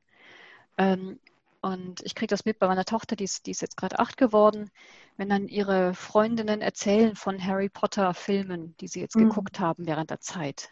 Ähm, 0.78 1.20
und 1.64 2.02
ich 2.02 2.14
kriege 2.14 2.28
das 2.28 2.44
mit 2.44 2.60
bei 2.60 2.68
meiner 2.68 2.84
Tochter, 2.84 3.16
die 3.16 3.24
ist, 3.24 3.46
die 3.46 3.52
ist 3.52 3.62
jetzt 3.62 3.78
gerade 3.78 3.98
acht 3.98 4.18
geworden, 4.18 4.70
wenn 5.16 5.30
dann 5.30 5.48
ihre 5.48 5.94
Freundinnen 5.94 6.60
erzählen 6.60 7.16
von 7.16 7.42
Harry 7.42 7.70
Potter-Filmen, 7.70 8.76
die 8.82 8.90
sie 8.90 9.00
jetzt 9.00 9.16
mhm. 9.16 9.30
geguckt 9.30 9.62
haben 9.62 9.88
während 9.88 10.10
der 10.10 10.20
Zeit. 10.20 10.72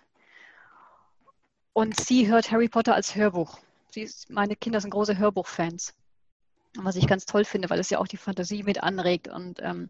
Und 1.71 1.97
sie 1.97 2.27
hört 2.27 2.51
Harry 2.51 2.67
Potter 2.67 2.93
als 2.93 3.15
Hörbuch. 3.15 3.60
Sie 3.91 4.01
ist, 4.01 4.30
meine 4.30 4.58
Kinder 4.58 4.82
sind 4.82 4.89
große 4.89 5.17
Hörbuchfans. 5.17 5.93
was 6.75 6.97
ich 6.97 7.08
ganz 7.08 7.25
toll 7.25 7.45
finde, 7.45 7.69
weil 7.69 7.80
es 7.80 7.89
ja 7.89 7.99
auch 7.99 8.08
die 8.08 8.17
Fantasie 8.17 8.63
mit 8.63 8.84
anregt 8.84 9.30
und 9.30 9.62
ähm, 9.62 9.89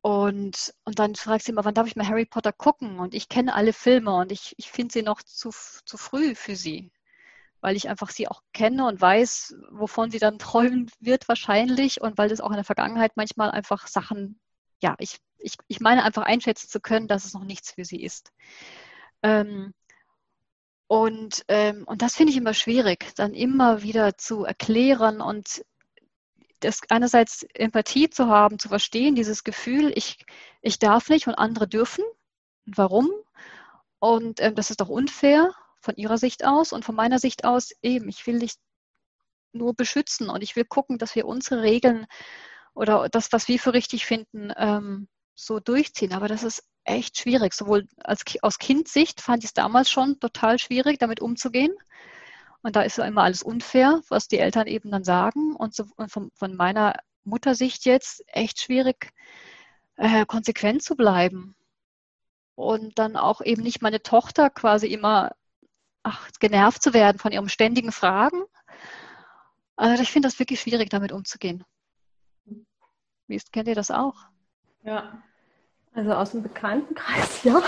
und, 0.00 0.72
und 0.84 0.98
dann 1.00 1.16
fragst 1.16 1.48
du 1.48 1.52
immer, 1.52 1.64
wann 1.64 1.74
darf 1.74 1.88
ich 1.88 1.96
mal 1.96 2.06
Harry 2.06 2.24
Potter 2.26 2.52
gucken? 2.52 3.00
Und 3.00 3.12
ich 3.12 3.28
kenne 3.28 3.54
alle 3.54 3.72
Filme 3.72 4.14
und 4.14 4.30
ich, 4.30 4.54
ich 4.56 4.70
finde 4.70 4.92
sie 4.92 5.02
noch 5.02 5.20
zu, 5.20 5.50
zu 5.50 5.98
früh 5.98 6.34
für 6.36 6.54
sie, 6.54 6.92
weil 7.66 7.74
ich 7.74 7.88
einfach 7.88 8.10
sie 8.10 8.28
auch 8.28 8.42
kenne 8.52 8.86
und 8.86 9.00
weiß, 9.00 9.56
wovon 9.72 10.12
sie 10.12 10.20
dann 10.20 10.38
träumen 10.38 10.88
wird 11.00 11.26
wahrscheinlich 11.26 12.00
und 12.00 12.16
weil 12.16 12.28
das 12.28 12.40
auch 12.40 12.50
in 12.50 12.54
der 12.54 12.62
Vergangenheit 12.62 13.16
manchmal 13.16 13.50
einfach 13.50 13.88
Sachen, 13.88 14.38
ja, 14.80 14.94
ich, 15.00 15.18
ich, 15.38 15.56
ich 15.66 15.80
meine 15.80 16.04
einfach 16.04 16.22
einschätzen 16.22 16.68
zu 16.68 16.78
können, 16.78 17.08
dass 17.08 17.24
es 17.24 17.34
noch 17.34 17.42
nichts 17.42 17.72
für 17.72 17.84
sie 17.84 18.04
ist. 18.04 18.30
Ähm, 19.24 19.74
und, 20.86 21.42
ähm, 21.48 21.82
und 21.88 22.02
das 22.02 22.14
finde 22.14 22.30
ich 22.30 22.38
immer 22.38 22.54
schwierig, 22.54 23.12
dann 23.16 23.34
immer 23.34 23.82
wieder 23.82 24.16
zu 24.16 24.44
erklären 24.44 25.20
und 25.20 25.64
das 26.60 26.82
einerseits 26.88 27.42
Empathie 27.52 28.10
zu 28.10 28.28
haben, 28.28 28.60
zu 28.60 28.68
verstehen, 28.68 29.16
dieses 29.16 29.42
Gefühl, 29.42 29.92
ich, 29.92 30.24
ich 30.62 30.78
darf 30.78 31.08
nicht 31.08 31.26
und 31.26 31.34
andere 31.34 31.66
dürfen. 31.66 32.04
Warum? 32.64 33.10
Und 33.98 34.40
ähm, 34.40 34.54
das 34.54 34.70
ist 34.70 34.80
doch 34.80 34.88
unfair 34.88 35.52
von 35.80 35.96
ihrer 35.96 36.18
Sicht 36.18 36.44
aus 36.44 36.72
und 36.72 36.84
von 36.84 36.94
meiner 36.94 37.18
Sicht 37.18 37.44
aus 37.44 37.70
eben, 37.82 38.08
ich 38.08 38.26
will 38.26 38.40
dich 38.40 38.54
nur 39.52 39.74
beschützen 39.74 40.28
und 40.28 40.42
ich 40.42 40.56
will 40.56 40.64
gucken, 40.64 40.98
dass 40.98 41.14
wir 41.14 41.26
unsere 41.26 41.62
Regeln 41.62 42.06
oder 42.74 43.08
das, 43.08 43.32
was 43.32 43.48
wir 43.48 43.58
für 43.58 43.72
richtig 43.72 44.04
finden, 44.06 44.52
ähm, 44.56 45.08
so 45.34 45.60
durchziehen. 45.60 46.12
Aber 46.12 46.28
das 46.28 46.42
ist 46.42 46.64
echt 46.84 47.18
schwierig. 47.18 47.54
Sowohl 47.54 47.86
als, 47.98 48.22
aus 48.42 48.58
Kindsicht 48.58 49.20
fand 49.20 49.42
ich 49.42 49.48
es 49.48 49.54
damals 49.54 49.90
schon 49.90 50.20
total 50.20 50.58
schwierig, 50.58 50.98
damit 50.98 51.20
umzugehen. 51.20 51.74
Und 52.62 52.76
da 52.76 52.82
ist 52.82 52.98
ja 52.98 53.04
immer 53.04 53.22
alles 53.22 53.42
unfair, 53.42 54.00
was 54.08 54.28
die 54.28 54.38
Eltern 54.38 54.66
eben 54.66 54.90
dann 54.90 55.04
sagen. 55.04 55.54
Und, 55.56 55.74
so, 55.74 55.84
und 55.96 56.10
von, 56.10 56.30
von, 56.34 56.56
meiner 56.56 56.94
Muttersicht 57.24 57.84
jetzt 57.84 58.24
echt 58.26 58.60
schwierig, 58.60 59.12
äh, 59.96 60.26
konsequent 60.26 60.82
zu 60.82 60.96
bleiben. 60.96 61.54
Und 62.54 62.98
dann 62.98 63.16
auch 63.16 63.40
eben 63.40 63.62
nicht 63.62 63.82
meine 63.82 64.02
Tochter 64.02 64.50
quasi 64.50 64.86
immer 64.86 65.32
ach, 66.06 66.30
genervt 66.38 66.82
zu 66.82 66.94
werden 66.94 67.18
von 67.18 67.32
ihren 67.32 67.48
ständigen 67.48 67.90
Fragen. 67.90 68.44
Also 69.74 70.02
ich 70.02 70.10
finde 70.10 70.28
das 70.28 70.38
wirklich 70.38 70.60
schwierig, 70.60 70.88
damit 70.88 71.12
umzugehen. 71.12 71.64
Wie 73.26 73.34
ist, 73.34 73.52
kennt 73.52 73.68
ihr 73.68 73.74
das 73.74 73.90
auch? 73.90 74.14
Ja. 74.84 75.20
Also 75.94 76.12
aus 76.12 76.30
dem 76.30 76.42
Bekanntenkreis, 76.42 77.42
ja. 77.44 77.60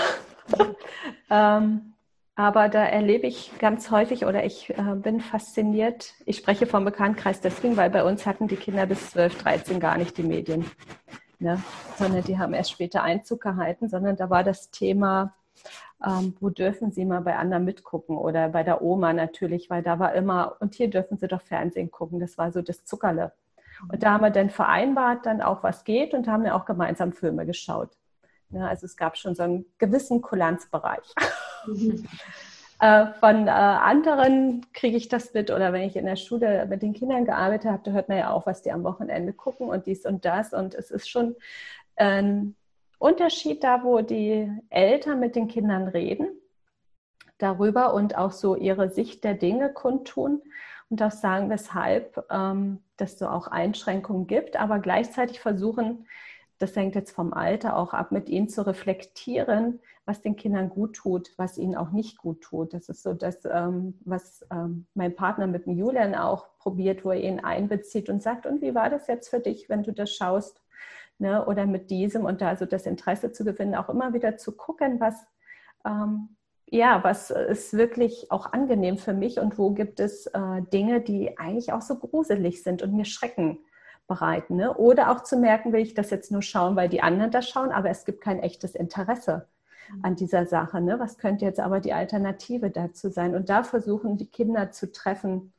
ähm, 1.29 1.93
aber 2.35 2.69
da 2.69 2.85
erlebe 2.85 3.27
ich 3.27 3.51
ganz 3.59 3.91
häufig 3.91 4.25
oder 4.25 4.45
ich 4.45 4.69
äh, 4.69 4.95
bin 4.95 5.19
fasziniert. 5.19 6.13
Ich 6.25 6.37
spreche 6.37 6.65
vom 6.65 6.85
Bekanntkreis 6.85 7.41
deswegen, 7.41 7.75
weil 7.75 7.89
bei 7.89 8.03
uns 8.03 8.25
hatten 8.25 8.47
die 8.47 8.55
Kinder 8.55 8.85
bis 8.85 9.09
12, 9.09 9.43
13 9.43 9.79
gar 9.79 9.97
nicht 9.97 10.17
die 10.17 10.23
Medien, 10.23 10.69
ne? 11.39 11.61
sondern 11.97 12.23
die 12.23 12.37
haben 12.37 12.53
erst 12.53 12.71
später 12.71 13.03
Einzug 13.03 13.41
gehalten, 13.41 13.89
sondern 13.89 14.15
da 14.15 14.29
war 14.29 14.43
das 14.45 14.69
Thema, 14.71 15.35
ähm, 16.05 16.35
wo 16.39 16.49
dürfen 16.49 16.91
sie 16.91 17.05
mal 17.05 17.21
bei 17.21 17.35
anderen 17.35 17.65
mitgucken 17.65 18.17
oder 18.17 18.49
bei 18.49 18.63
der 18.63 18.81
Oma 18.81 19.13
natürlich, 19.13 19.69
weil 19.69 19.83
da 19.83 19.99
war 19.99 20.13
immer, 20.13 20.55
und 20.59 20.73
hier 20.73 20.89
dürfen 20.89 21.17
sie 21.17 21.27
doch 21.27 21.41
Fernsehen 21.41 21.91
gucken, 21.91 22.19
das 22.19 22.37
war 22.37 22.51
so 22.51 22.61
das 22.61 22.85
Zuckerle. 22.85 23.33
Und 23.91 24.03
da 24.03 24.13
haben 24.13 24.23
wir 24.23 24.29
dann 24.29 24.49
vereinbart, 24.49 25.25
dann 25.25 25.41
auch 25.41 25.63
was 25.63 25.83
geht 25.83 26.13
und 26.13 26.27
haben 26.27 26.43
dann 26.43 26.53
auch 26.53 26.65
gemeinsam 26.65 27.13
Filme 27.13 27.45
geschaut. 27.45 27.89
Ja, 28.51 28.67
also 28.67 28.85
es 28.85 28.97
gab 28.97 29.17
schon 29.17 29.35
so 29.35 29.43
einen 29.43 29.65
gewissen 29.77 30.21
Kulanzbereich. 30.21 31.13
Mhm. 31.67 32.05
äh, 32.79 33.07
von 33.19 33.47
äh, 33.47 33.51
anderen 33.51 34.65
kriege 34.73 34.97
ich 34.97 35.07
das 35.07 35.33
mit 35.33 35.51
oder 35.51 35.71
wenn 35.71 35.83
ich 35.83 35.95
in 35.95 36.05
der 36.05 36.15
Schule 36.15 36.65
mit 36.65 36.81
den 36.81 36.93
Kindern 36.93 37.25
gearbeitet 37.25 37.71
habe, 37.71 37.83
da 37.83 37.91
hört 37.91 38.09
man 38.09 38.17
ja 38.17 38.31
auch, 38.31 38.45
was 38.45 38.61
die 38.61 38.71
am 38.71 38.83
Wochenende 38.83 39.33
gucken 39.33 39.67
und 39.69 39.85
dies 39.85 40.05
und 40.05 40.25
das. 40.25 40.53
Und 40.53 40.73
es 40.73 40.91
ist 40.91 41.09
schon 41.09 41.35
ein 41.95 42.55
Unterschied 42.99 43.63
da, 43.63 43.83
wo 43.83 44.01
die 44.01 44.51
Eltern 44.69 45.19
mit 45.19 45.35
den 45.35 45.47
Kindern 45.47 45.87
reden 45.87 46.27
darüber 47.39 47.93
und 47.93 48.17
auch 48.17 48.31
so 48.31 48.55
ihre 48.55 48.89
Sicht 48.89 49.23
der 49.23 49.33
Dinge 49.33 49.73
kundtun 49.73 50.41
und 50.89 51.01
auch 51.01 51.11
sagen, 51.11 51.49
weshalb 51.49 52.25
ähm, 52.29 52.83
dass 52.97 53.13
es 53.13 53.19
so 53.19 53.27
auch 53.27 53.47
Einschränkungen 53.47 54.27
gibt, 54.27 54.57
aber 54.57 54.79
gleichzeitig 54.79 55.39
versuchen, 55.39 56.05
das 56.57 56.75
hängt 56.75 56.95
jetzt 56.95 57.11
vom 57.11 57.33
Alter 57.33 57.77
auch 57.77 57.93
ab, 57.93 58.11
mit 58.11 58.27
ihnen 58.27 58.49
zu 58.49 58.67
reflektieren, 58.67 59.79
was 60.05 60.21
den 60.21 60.35
Kindern 60.35 60.69
gut 60.69 60.95
tut, 60.97 61.31
was 61.37 61.57
ihnen 61.57 61.75
auch 61.75 61.91
nicht 61.91 62.17
gut 62.17 62.41
tut. 62.41 62.73
Das 62.73 62.89
ist 62.89 63.03
so 63.03 63.13
das, 63.13 63.45
ähm, 63.45 63.97
was 64.03 64.45
ähm, 64.51 64.85
mein 64.93 65.15
Partner 65.15 65.47
mit 65.47 65.65
dem 65.65 65.77
Julian 65.77 66.15
auch 66.15 66.47
probiert, 66.57 67.05
wo 67.05 67.11
er 67.11 67.21
ihn 67.21 67.39
einbezieht 67.39 68.09
und 68.09 68.21
sagt, 68.21 68.45
und 68.45 68.61
wie 68.61 68.75
war 68.75 68.89
das 68.89 69.07
jetzt 69.07 69.29
für 69.29 69.39
dich, 69.39 69.69
wenn 69.69 69.83
du 69.83 69.93
das 69.93 70.11
schaust? 70.11 70.61
Ne? 71.19 71.45
Oder 71.45 71.65
mit 71.65 71.89
diesem 71.91 72.23
und 72.25 72.41
da 72.41 72.47
also 72.47 72.65
das 72.65 72.85
Interesse 72.85 73.33
zu 73.33 73.43
gewinnen, 73.43 73.75
auch 73.75 73.89
immer 73.89 74.13
wieder 74.13 74.37
zu 74.37 74.55
gucken, 74.55 75.01
was, 75.01 75.27
ähm, 75.85 76.29
ja, 76.65 77.03
was 77.03 77.29
ist 77.29 77.73
wirklich 77.73 78.31
auch 78.31 78.53
angenehm 78.53 78.97
für 78.97 79.13
mich 79.13 79.37
und 79.37 79.57
wo 79.57 79.71
gibt 79.71 79.99
es 79.99 80.27
äh, 80.27 80.61
Dinge, 80.71 81.01
die 81.01 81.37
eigentlich 81.37 81.73
auch 81.73 81.81
so 81.81 81.95
gruselig 81.95 82.63
sind 82.63 82.81
und 82.81 82.93
mir 82.93 83.03
Schrecken 83.03 83.59
bereiten. 84.07 84.55
Ne? 84.55 84.73
Oder 84.73 85.11
auch 85.11 85.23
zu 85.23 85.37
merken, 85.37 85.73
will 85.73 85.81
ich 85.81 85.93
das 85.93 86.09
jetzt 86.09 86.31
nur 86.31 86.41
schauen, 86.41 86.77
weil 86.77 86.87
die 86.87 87.01
anderen 87.01 87.31
das 87.31 87.49
schauen, 87.49 87.71
aber 87.71 87.89
es 87.89 88.05
gibt 88.05 88.21
kein 88.21 88.39
echtes 88.39 88.73
Interesse 88.73 89.47
mhm. 89.93 89.99
an 90.03 90.15
dieser 90.15 90.45
Sache. 90.45 90.79
Ne? 90.79 90.99
Was 90.99 91.17
könnte 91.17 91.43
jetzt 91.43 91.59
aber 91.59 91.81
die 91.81 91.93
Alternative 91.93 92.69
dazu 92.69 93.09
sein? 93.09 93.35
Und 93.35 93.49
da 93.49 93.63
versuchen 93.63 94.17
die 94.17 94.27
Kinder 94.27 94.71
zu 94.71 94.91
treffen 94.91 95.53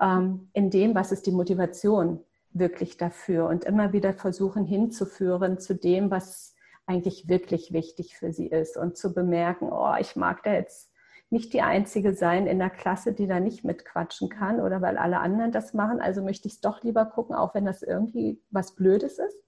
ähm, 0.00 0.48
in 0.52 0.70
dem, 0.70 0.96
was 0.96 1.12
ist 1.12 1.26
die 1.26 1.32
Motivation 1.32 2.24
wirklich 2.52 2.96
dafür 2.96 3.46
und 3.46 3.64
immer 3.64 3.92
wieder 3.92 4.12
versuchen 4.12 4.64
hinzuführen 4.64 5.58
zu 5.58 5.74
dem, 5.74 6.10
was 6.10 6.54
eigentlich 6.86 7.28
wirklich 7.28 7.72
wichtig 7.72 8.16
für 8.16 8.32
sie 8.32 8.48
ist 8.48 8.76
und 8.76 8.96
zu 8.96 9.14
bemerken, 9.14 9.70
oh, 9.72 9.94
ich 9.98 10.16
mag 10.16 10.42
da 10.42 10.52
jetzt 10.52 10.90
nicht 11.30 11.52
die 11.52 11.62
Einzige 11.62 12.12
sein 12.12 12.48
in 12.48 12.58
der 12.58 12.70
Klasse, 12.70 13.12
die 13.12 13.28
da 13.28 13.38
nicht 13.38 13.64
mitquatschen 13.64 14.28
kann 14.28 14.60
oder 14.60 14.82
weil 14.82 14.98
alle 14.98 15.20
anderen 15.20 15.52
das 15.52 15.74
machen. 15.74 16.00
Also 16.00 16.22
möchte 16.22 16.48
ich 16.48 16.54
es 16.54 16.60
doch 16.60 16.82
lieber 16.82 17.06
gucken, 17.06 17.36
auch 17.36 17.54
wenn 17.54 17.64
das 17.64 17.82
irgendwie 17.82 18.42
was 18.50 18.74
Blödes 18.74 19.20
ist, 19.20 19.38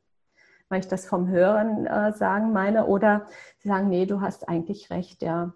weil 0.68 0.78
ich 0.78 0.86
das 0.86 1.06
vom 1.06 1.28
Hören 1.28 1.86
äh, 1.86 2.12
sagen 2.12 2.52
meine. 2.52 2.86
Oder 2.86 3.26
sie 3.58 3.68
sagen, 3.68 3.88
nee, 3.88 4.06
du 4.06 4.20
hast 4.20 4.48
eigentlich 4.48 4.90
recht, 4.90 5.22
ja. 5.22 5.54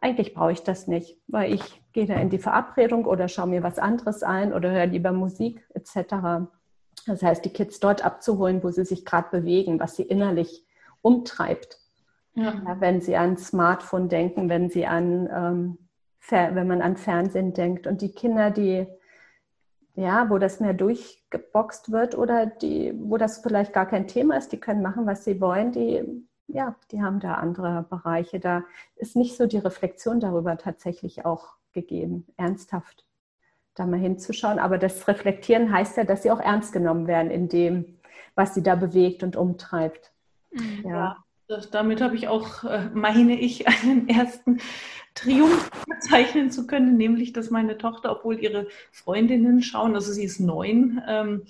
Eigentlich 0.00 0.32
brauche 0.32 0.52
ich 0.52 0.62
das 0.62 0.86
nicht, 0.86 1.20
weil 1.26 1.52
ich 1.52 1.82
gehe 1.92 2.06
da 2.06 2.14
in 2.14 2.30
die 2.30 2.38
Verabredung 2.38 3.04
oder 3.04 3.28
schaue 3.28 3.48
mir 3.48 3.62
was 3.62 3.78
anderes 3.78 4.22
ein 4.22 4.54
oder 4.54 4.70
höre 4.70 4.86
lieber 4.86 5.12
Musik 5.12 5.62
etc. 5.74 6.48
Das 7.06 7.22
heißt, 7.22 7.44
die 7.44 7.52
Kids 7.52 7.80
dort 7.80 8.04
abzuholen, 8.04 8.62
wo 8.62 8.70
sie 8.70 8.84
sich 8.84 9.04
gerade 9.04 9.28
bewegen, 9.30 9.80
was 9.80 9.96
sie 9.96 10.02
innerlich 10.02 10.64
umtreibt. 11.02 11.78
Ja. 12.34 12.54
Ja, 12.64 12.80
wenn 12.80 13.00
Sie 13.00 13.16
an 13.16 13.36
Smartphone 13.36 14.08
denken, 14.08 14.48
wenn 14.48 14.70
Sie 14.70 14.86
an, 14.86 15.28
ähm, 15.34 15.78
wenn 16.30 16.68
man 16.68 16.80
an 16.80 16.96
Fernsehen 16.96 17.54
denkt 17.54 17.88
und 17.88 18.02
die 18.02 18.12
Kinder, 18.12 18.50
die 18.50 18.86
ja, 19.94 20.30
wo 20.30 20.38
das 20.38 20.60
mehr 20.60 20.72
durchgeboxt 20.72 21.92
wird 21.92 22.16
oder 22.16 22.46
die, 22.46 22.94
wo 22.96 23.16
das 23.16 23.38
vielleicht 23.38 23.72
gar 23.72 23.86
kein 23.86 24.06
Thema 24.06 24.36
ist, 24.36 24.52
die 24.52 24.60
können 24.60 24.82
machen, 24.82 25.06
was 25.06 25.24
sie 25.24 25.40
wollen, 25.40 25.72
die, 25.72 26.26
ja, 26.46 26.74
die 26.90 27.02
haben 27.02 27.20
da 27.20 27.34
andere 27.34 27.86
Bereiche. 27.88 28.40
Da 28.40 28.64
ist 28.96 29.16
nicht 29.16 29.36
so 29.36 29.46
die 29.46 29.58
Reflexion 29.58 30.20
darüber 30.20 30.56
tatsächlich 30.56 31.24
auch 31.26 31.54
gegeben, 31.72 32.26
ernsthaft 32.36 33.04
da 33.80 33.86
mal 33.86 33.98
hinzuschauen. 33.98 34.58
Aber 34.58 34.78
das 34.78 35.08
Reflektieren 35.08 35.72
heißt 35.72 35.96
ja, 35.96 36.04
dass 36.04 36.22
sie 36.22 36.30
auch 36.30 36.40
ernst 36.40 36.72
genommen 36.72 37.06
werden 37.06 37.30
in 37.30 37.48
dem, 37.48 37.98
was 38.34 38.54
sie 38.54 38.62
da 38.62 38.74
bewegt 38.74 39.22
und 39.22 39.36
umtreibt. 39.36 40.12
Mhm. 40.52 40.84
Ja. 40.88 41.16
Das, 41.48 41.70
damit 41.70 42.00
habe 42.00 42.14
ich 42.14 42.28
auch, 42.28 42.62
äh, 42.62 42.90
meine 42.94 43.38
ich, 43.38 43.66
einen 43.82 44.08
ersten 44.08 44.60
Triumph 45.14 45.70
bezeichnen 45.88 46.50
zu 46.50 46.66
können, 46.66 46.96
nämlich, 46.96 47.32
dass 47.32 47.50
meine 47.50 47.76
Tochter, 47.76 48.12
obwohl 48.12 48.38
ihre 48.38 48.68
Freundinnen 48.92 49.62
schauen, 49.62 49.94
also 49.94 50.12
sie 50.12 50.24
ist 50.24 50.38
neun, 50.38 51.02
ähm, 51.08 51.46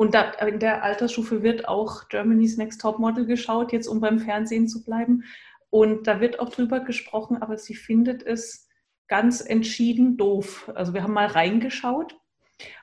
und 0.00 0.14
da, 0.14 0.30
in 0.30 0.58
der 0.58 0.82
Altersstufe 0.82 1.42
wird 1.42 1.68
auch 1.68 2.08
Germany's 2.08 2.56
Next 2.56 2.80
Top 2.80 2.98
Model 2.98 3.26
geschaut, 3.26 3.70
jetzt 3.70 3.86
um 3.86 4.00
beim 4.00 4.18
Fernsehen 4.18 4.66
zu 4.66 4.82
bleiben. 4.82 5.24
Und 5.68 6.06
da 6.06 6.22
wird 6.22 6.40
auch 6.40 6.48
drüber 6.48 6.80
gesprochen, 6.80 7.42
aber 7.42 7.58
sie 7.58 7.74
findet 7.74 8.22
es 8.22 8.69
ganz 9.10 9.42
entschieden 9.42 10.16
doof. 10.16 10.70
Also 10.74 10.94
wir 10.94 11.02
haben 11.02 11.12
mal 11.12 11.26
reingeschaut 11.26 12.16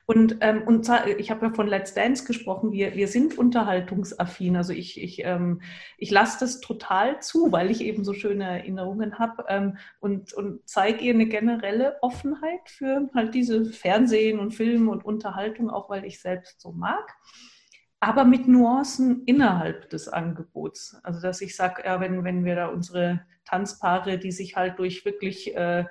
und, 0.06 0.38
ähm, 0.40 0.62
und 0.62 0.90
ich 1.18 1.30
habe 1.30 1.46
ja 1.46 1.52
von 1.52 1.66
Let's 1.66 1.94
Dance 1.94 2.24
gesprochen, 2.24 2.72
wir, 2.72 2.94
wir 2.94 3.08
sind 3.08 3.36
unterhaltungsaffin. 3.36 4.56
Also 4.56 4.72
ich, 4.72 5.00
ich, 5.00 5.24
ähm, 5.24 5.60
ich 5.96 6.10
lasse 6.10 6.38
das 6.40 6.60
total 6.60 7.20
zu, 7.20 7.52
weil 7.52 7.70
ich 7.70 7.82
eben 7.82 8.04
so 8.04 8.12
schöne 8.12 8.44
Erinnerungen 8.44 9.18
habe 9.18 9.44
ähm, 9.48 9.76
und, 10.00 10.32
und 10.32 10.60
zeige 10.68 11.04
ihr 11.04 11.14
eine 11.14 11.26
generelle 11.26 11.96
Offenheit 12.02 12.68
für 12.68 13.08
halt 13.14 13.34
diese 13.34 13.64
Fernsehen 13.66 14.38
und 14.38 14.54
Film 14.54 14.88
und 14.88 15.04
Unterhaltung, 15.04 15.70
auch 15.70 15.90
weil 15.90 16.04
ich 16.04 16.20
selbst 16.20 16.60
so 16.60 16.72
mag. 16.72 17.16
Aber 18.00 18.24
mit 18.24 18.46
Nuancen 18.46 19.24
innerhalb 19.24 19.90
des 19.90 20.08
Angebots. 20.08 20.98
Also 21.02 21.20
dass 21.20 21.40
ich 21.40 21.56
sage, 21.56 21.82
ja, 21.84 22.00
wenn, 22.00 22.22
wenn 22.24 22.44
wir 22.44 22.54
da 22.54 22.66
unsere 22.68 23.26
Tanzpaare, 23.44 24.18
die 24.18 24.30
sich 24.30 24.56
halt 24.56 24.78
durch 24.78 25.04
wirklich 25.04 25.56
äh, 25.56 25.84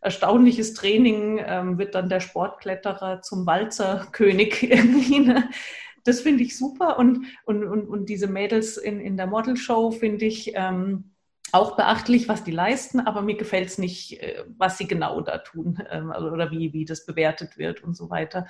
erstaunliches 0.00 0.74
Training 0.74 1.40
ähm, 1.44 1.78
wird 1.78 1.94
dann 1.94 2.08
der 2.08 2.20
Sportkletterer 2.20 3.22
zum 3.22 3.46
Walzerkönig 3.46 4.62
irgendwie. 4.70 5.20
Ne? 5.20 5.50
Das 6.04 6.20
finde 6.20 6.44
ich 6.44 6.56
super. 6.56 6.98
Und, 6.98 7.26
und, 7.44 7.64
und, 7.64 7.88
und 7.88 8.08
diese 8.08 8.28
Mädels 8.28 8.76
in, 8.76 9.00
in 9.00 9.16
der 9.16 9.26
Modelshow 9.26 9.90
finde 9.90 10.26
ich 10.26 10.52
ähm, 10.54 11.12
auch 11.52 11.76
beachtlich, 11.76 12.28
was 12.28 12.44
die 12.44 12.50
leisten, 12.50 13.00
aber 13.00 13.22
mir 13.22 13.36
gefällt 13.36 13.68
es 13.68 13.78
nicht, 13.78 14.20
äh, 14.22 14.44
was 14.56 14.78
sie 14.78 14.86
genau 14.86 15.20
da 15.20 15.38
tun 15.38 15.82
ähm, 15.90 16.10
also, 16.10 16.28
oder 16.28 16.50
wie, 16.50 16.72
wie 16.72 16.84
das 16.84 17.06
bewertet 17.06 17.58
wird 17.58 17.82
und 17.82 17.96
so 17.96 18.10
weiter. 18.10 18.46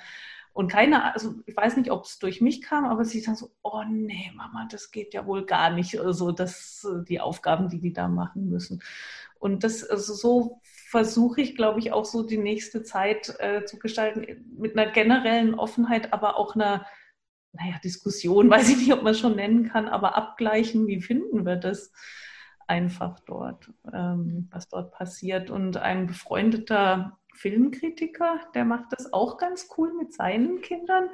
Und 0.57 0.71
keiner, 0.71 1.13
also 1.13 1.35
ich 1.45 1.55
weiß 1.55 1.77
nicht, 1.77 1.91
ob 1.91 2.05
es 2.05 2.17
durch 2.17 2.41
mich 2.41 2.63
kam, 2.63 2.85
aber 2.85 3.05
sie 3.05 3.21
dann 3.21 3.35
so, 3.35 3.51
oh 3.61 3.83
nee, 3.87 4.31
Mama, 4.35 4.67
das 4.71 4.89
geht 4.89 5.13
ja 5.13 5.27
wohl 5.27 5.45
gar 5.45 5.69
nicht. 5.69 5.99
Also 5.99 6.31
die 6.31 7.19
Aufgaben, 7.19 7.69
die 7.69 7.79
die 7.79 7.93
da 7.93 8.07
machen 8.07 8.49
müssen. 8.49 8.81
Und 9.39 9.63
das, 9.63 9.83
also 9.83 10.13
so 10.13 10.61
versuche 10.89 11.41
ich, 11.41 11.55
glaube 11.55 11.79
ich, 11.79 11.91
auch 11.91 12.05
so 12.05 12.23
die 12.23 12.37
nächste 12.37 12.83
Zeit 12.83 13.35
äh, 13.39 13.65
zu 13.65 13.77
gestalten, 13.77 14.45
mit 14.57 14.77
einer 14.77 14.91
generellen 14.91 15.55
Offenheit, 15.55 16.13
aber 16.13 16.37
auch 16.37 16.55
einer, 16.55 16.85
naja, 17.51 17.75
Diskussion, 17.83 18.49
weiß 18.49 18.69
ich 18.69 18.77
nicht, 18.77 18.93
ob 18.93 19.03
man 19.03 19.11
es 19.11 19.19
schon 19.19 19.35
nennen 19.35 19.69
kann, 19.69 19.87
aber 19.87 20.15
abgleichen, 20.15 20.87
wie 20.87 21.01
finden 21.01 21.45
wir 21.45 21.57
das 21.57 21.91
einfach 22.67 23.19
dort, 23.21 23.71
ähm, 23.93 24.49
was 24.51 24.67
dort 24.69 24.91
passiert. 24.91 25.49
Und 25.49 25.77
ein 25.77 26.07
befreundeter 26.07 27.17
Filmkritiker, 27.33 28.39
der 28.55 28.65
macht 28.65 28.91
das 28.91 29.13
auch 29.13 29.37
ganz 29.37 29.69
cool 29.77 29.93
mit 29.93 30.13
seinen 30.13 30.61
Kindern. 30.61 31.09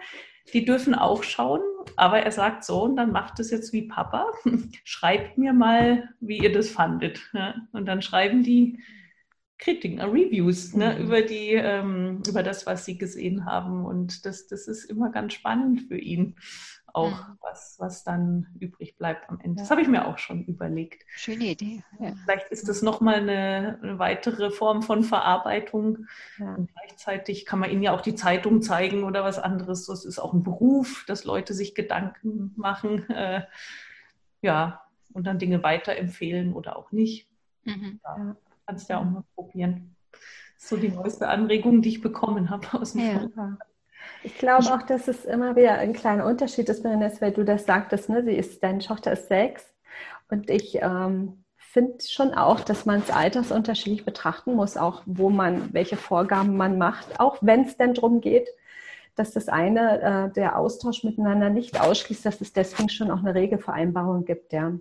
Die 0.51 0.65
dürfen 0.65 0.93
auch 0.93 1.23
schauen, 1.23 1.61
aber 1.95 2.19
er 2.19 2.31
sagt 2.31 2.65
so, 2.65 2.83
und 2.83 2.95
dann 2.97 3.11
macht 3.11 3.39
es 3.39 3.49
jetzt 3.49 3.71
wie 3.71 3.83
Papa. 3.83 4.31
Schreibt 4.83 5.37
mir 5.37 5.53
mal, 5.53 6.09
wie 6.19 6.39
ihr 6.39 6.51
das 6.51 6.69
fandet. 6.69 7.21
Und 7.71 7.85
dann 7.85 8.01
schreiben 8.01 8.43
die 8.43 8.79
Kritiken, 9.57 9.99
äh, 9.99 10.03
Reviews 10.03 10.73
ne, 10.73 10.95
mhm. 10.95 11.05
über, 11.05 11.21
die, 11.21 11.51
ähm, 11.51 12.21
über 12.27 12.43
das, 12.43 12.65
was 12.65 12.83
sie 12.83 12.97
gesehen 12.97 13.45
haben. 13.45 13.85
Und 13.85 14.25
das, 14.25 14.47
das 14.47 14.67
ist 14.67 14.85
immer 14.85 15.09
ganz 15.09 15.33
spannend 15.33 15.83
für 15.87 15.97
ihn 15.97 16.35
auch, 16.93 17.27
mhm. 17.27 17.37
was, 17.41 17.75
was 17.79 18.03
dann 18.03 18.47
übrig 18.59 18.97
bleibt 18.97 19.29
am 19.29 19.39
Ende. 19.39 19.61
Das 19.61 19.71
habe 19.71 19.81
ich 19.81 19.87
mir 19.87 20.07
auch 20.07 20.19
schon 20.19 20.45
überlegt. 20.45 21.03
Schöne 21.15 21.45
Idee. 21.45 21.83
Ja. 21.99 22.13
Vielleicht 22.23 22.49
ist 22.49 22.69
das 22.69 22.83
nochmal 22.83 23.15
eine, 23.15 23.79
eine 23.81 23.99
weitere 23.99 24.51
Form 24.51 24.83
von 24.83 25.03
Verarbeitung. 25.03 26.05
Ja. 26.37 26.53
Und 26.53 26.71
gleichzeitig 26.71 27.45
kann 27.45 27.59
man 27.59 27.71
ihnen 27.71 27.81
ja 27.81 27.93
auch 27.93 28.01
die 28.01 28.15
Zeitung 28.15 28.61
zeigen 28.61 29.03
oder 29.03 29.23
was 29.23 29.39
anderes. 29.39 29.87
Das 29.87 30.05
ist 30.05 30.19
auch 30.19 30.33
ein 30.33 30.43
Beruf, 30.43 31.03
dass 31.07 31.25
Leute 31.25 31.53
sich 31.53 31.75
Gedanken 31.75 32.53
machen. 32.55 33.05
Äh, 33.13 33.43
ja, 34.41 34.81
und 35.13 35.25
dann 35.27 35.39
Dinge 35.39 35.63
weiterempfehlen 35.63 36.53
oder 36.53 36.77
auch 36.77 36.91
nicht. 36.91 37.29
Mhm. 37.63 37.99
Ja, 38.03 38.35
kannst 38.65 38.89
ja 38.89 38.99
auch 38.99 39.05
mal 39.05 39.23
probieren. 39.35 39.95
Das 40.11 40.63
ist 40.63 40.69
so 40.69 40.77
die 40.77 40.89
neueste 40.89 41.27
Anregung, 41.27 41.81
die 41.81 41.89
ich 41.89 42.01
bekommen 42.01 42.49
habe 42.49 42.73
aus 42.73 42.93
dem 42.93 43.29
ja. 43.35 43.57
Ich 44.23 44.37
glaube 44.37 44.65
auch, 44.73 44.83
dass 44.83 45.07
es 45.07 45.25
immer 45.25 45.55
wieder 45.55 45.73
ein 45.73 45.93
kleiner 45.93 46.25
Unterschied 46.25 46.69
ist, 46.69 46.83
weil 46.83 47.31
du 47.31 47.43
das 47.43 47.65
sagtest, 47.65 48.09
ne? 48.09 48.23
Sie 48.23 48.35
ist, 48.35 48.63
deine 48.63 48.79
Tochter 48.79 49.11
ist 49.11 49.27
sechs. 49.27 49.73
Und 50.29 50.49
ich 50.49 50.79
ähm, 50.81 51.43
finde 51.57 52.03
schon 52.07 52.33
auch, 52.33 52.61
dass 52.61 52.85
man 52.85 53.01
es 53.01 53.11
altersunterschiedlich 53.11 54.05
betrachten 54.05 54.55
muss, 54.55 54.77
auch 54.77 55.01
wo 55.05 55.29
man, 55.29 55.73
welche 55.73 55.97
Vorgaben 55.97 56.55
man 56.55 56.77
macht, 56.77 57.19
auch 57.19 57.37
wenn 57.41 57.65
es 57.65 57.75
denn 57.77 57.93
darum 57.93 58.21
geht, 58.21 58.47
dass 59.15 59.31
das 59.31 59.49
eine, 59.49 60.01
äh, 60.01 60.33
der 60.33 60.57
Austausch 60.57 61.03
miteinander 61.03 61.49
nicht 61.49 61.79
ausschließt, 61.79 62.25
dass 62.25 62.41
es 62.41 62.53
deswegen 62.53 62.89
schon 62.89 63.11
auch 63.11 63.19
eine 63.19 63.35
Regelvereinbarung 63.35 64.25
gibt, 64.25 64.53
ja. 64.53 64.71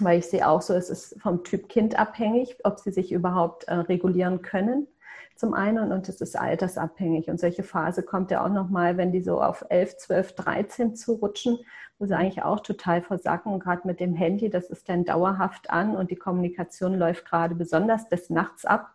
Weil 0.00 0.18
ich 0.18 0.26
sehe 0.26 0.46
auch 0.46 0.60
so, 0.60 0.74
es 0.74 0.90
ist 0.90 1.20
vom 1.22 1.44
Typ 1.44 1.68
Kind 1.68 1.98
abhängig, 1.98 2.56
ob 2.64 2.80
sie 2.80 2.90
sich 2.90 3.12
überhaupt 3.12 3.64
äh, 3.64 3.74
regulieren 3.74 4.42
können 4.42 4.88
zum 5.36 5.52
einen 5.52 5.92
und 5.92 6.08
es 6.08 6.20
ist 6.20 6.38
altersabhängig. 6.38 7.28
Und 7.28 7.40
solche 7.40 7.64
Phase 7.64 8.02
kommt 8.02 8.30
ja 8.30 8.44
auch 8.44 8.50
nochmal, 8.50 8.96
wenn 8.96 9.12
die 9.12 9.22
so 9.22 9.40
auf 9.40 9.64
11, 9.68 9.96
12, 9.96 10.32
13 10.34 10.94
zu 10.94 11.14
rutschen, 11.14 11.58
wo 11.98 12.06
sie 12.06 12.16
eigentlich 12.16 12.42
auch 12.42 12.60
total 12.60 13.02
versacken. 13.02 13.52
Und 13.52 13.60
gerade 13.60 13.86
mit 13.86 14.00
dem 14.00 14.14
Handy, 14.14 14.48
das 14.48 14.70
ist 14.70 14.88
dann 14.88 15.04
dauerhaft 15.04 15.70
an 15.70 15.96
und 15.96 16.10
die 16.10 16.16
Kommunikation 16.16 16.98
läuft 16.98 17.24
gerade 17.24 17.54
besonders 17.54 18.08
des 18.08 18.30
Nachts 18.30 18.64
ab. 18.64 18.94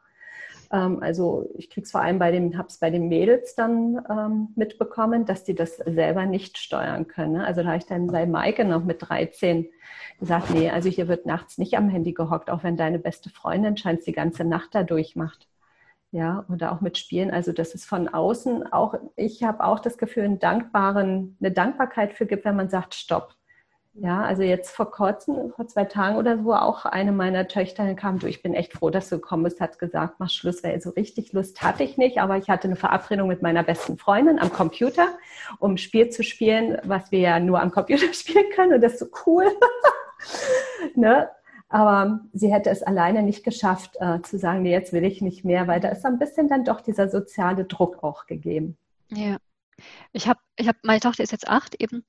Ähm, 0.72 1.00
also 1.02 1.50
ich 1.56 1.70
kriege 1.70 1.84
es 1.84 1.92
vor 1.92 2.02
allem 2.02 2.20
bei 2.20 2.32
dem, 2.32 2.58
habe 2.58 2.70
es 2.70 2.78
bei 2.78 2.90
den 2.90 3.10
Mädels 3.10 3.56
dann 3.56 4.02
ähm, 4.10 4.50
mitbekommen, 4.56 5.26
dass 5.26 5.44
die 5.44 5.56
das 5.56 5.76
selber 5.78 6.26
nicht 6.26 6.58
steuern 6.58 7.08
können. 7.08 7.34
Ne? 7.34 7.46
Also 7.46 7.64
da 7.64 7.70
habe 7.70 7.80
ich 7.80 7.86
dann 7.86 8.08
bei 8.08 8.26
Maike 8.26 8.64
noch 8.64 8.86
mit 8.86 9.02
13 9.02 9.68
gesagt, 10.20 10.52
nee, 10.52 10.70
also 10.70 10.88
hier 10.88 11.10
wird 11.10 11.26
nachts 11.26 11.58
nicht 11.58 11.76
am 11.76 11.90
Handy 11.90 12.14
gehockt, 12.14 12.50
auch 12.50 12.64
wenn 12.64 12.78
deine 12.78 13.00
beste 13.00 13.30
Freundin 13.30 13.76
scheint 13.76 14.06
die 14.06 14.14
ganze 14.14 14.46
Nacht 14.46 14.74
da 14.74 14.84
durchmacht 14.84 15.49
ja, 16.12 16.46
oder 16.50 16.72
auch 16.72 16.82
mit 16.82 16.98
Spielen. 16.98 17.32
Also 17.32 17.52
das 17.52 17.76
ist 17.76 17.86
von 17.86 18.08
außen 18.08 18.72
auch, 18.72 18.96
ich 19.16 19.44
habe 19.44 19.64
auch 19.64 19.80
das 19.80 19.98
Gefühl, 19.98 20.24
einen 20.24 20.40
dankbaren, 20.40 21.38
eine 21.40 21.52
Dankbarkeit 21.52 22.14
für 22.14 22.26
gibt, 22.26 22.46
wenn 22.46 22.56
man 22.56 22.70
sagt, 22.70 22.96
stopp. 22.96 23.36
Ja, 23.94 24.22
also 24.22 24.44
jetzt 24.44 24.74
vor 24.76 24.92
kurzem, 24.92 25.52
vor 25.52 25.68
zwei 25.68 25.84
Tagen 25.84 26.18
oder 26.18 26.38
so, 26.42 26.54
auch 26.54 26.86
eine 26.86 27.12
meiner 27.12 27.48
Töchter 27.48 27.94
kam, 27.96 28.20
du, 28.20 28.28
ich 28.28 28.42
bin 28.42 28.54
echt 28.54 28.74
froh, 28.74 28.90
dass 28.90 29.10
du 29.10 29.18
gekommen 29.18 29.44
bist, 29.44 29.60
hat 29.60 29.78
gesagt, 29.78 30.16
mach 30.20 30.30
Schluss, 30.30 30.64
weil 30.64 30.80
so 30.80 30.92
richtig 30.92 31.34
Lust 31.34 31.62
hatte 31.62 31.84
ich 31.84 31.98
nicht, 31.98 32.20
aber 32.20 32.38
ich 32.38 32.50
hatte 32.50 32.68
eine 32.68 32.78
Verabredung 32.78 33.28
mit 33.28 33.42
meiner 33.42 33.64
besten 33.64 33.98
Freundin 33.98 34.40
am 34.40 34.54
Computer, 34.54 35.08
um 35.58 35.76
Spiel 35.76 36.10
zu 36.10 36.24
spielen, 36.24 36.78
was 36.84 37.12
wir 37.12 37.20
ja 37.20 37.40
nur 37.40 37.60
am 37.60 37.72
Computer 37.72 38.08
spielen 38.14 38.46
können 38.56 38.74
und 38.74 38.82
das 38.82 38.94
ist 38.94 39.00
so 39.00 39.08
cool. 39.26 39.46
ne? 40.96 41.30
Aber 41.70 42.22
sie 42.34 42.52
hätte 42.52 42.72
es 42.72 42.82
alleine 42.82 43.22
nicht 43.22 43.44
geschafft, 43.44 43.96
äh, 44.00 44.22
zu 44.24 44.40
sagen, 44.40 44.64
nee, 44.64 44.72
jetzt 44.72 44.92
will 44.92 45.04
ich 45.06 45.22
nicht 45.22 45.46
mehr, 45.46 45.68
weil 45.68 45.80
da 45.80 45.90
ist 45.90 46.06
ein 46.06 46.18
bisschen 46.18 46.50
dann 46.50 46.66
doch 46.66 46.82
dieser 46.82 47.10
soziale 47.10 47.66
Druck 47.66 48.04
auch 48.04 48.26
gegeben. 48.26 48.78
Ja. 49.10 49.38
Ich 50.12 50.28
habe, 50.28 50.40
ich 50.58 50.68
hab, 50.68 50.76
meine 50.84 51.00
Tochter 51.00 51.24
ist 51.24 51.32
jetzt 51.32 51.48
acht 51.48 51.76
eben. 51.80 52.04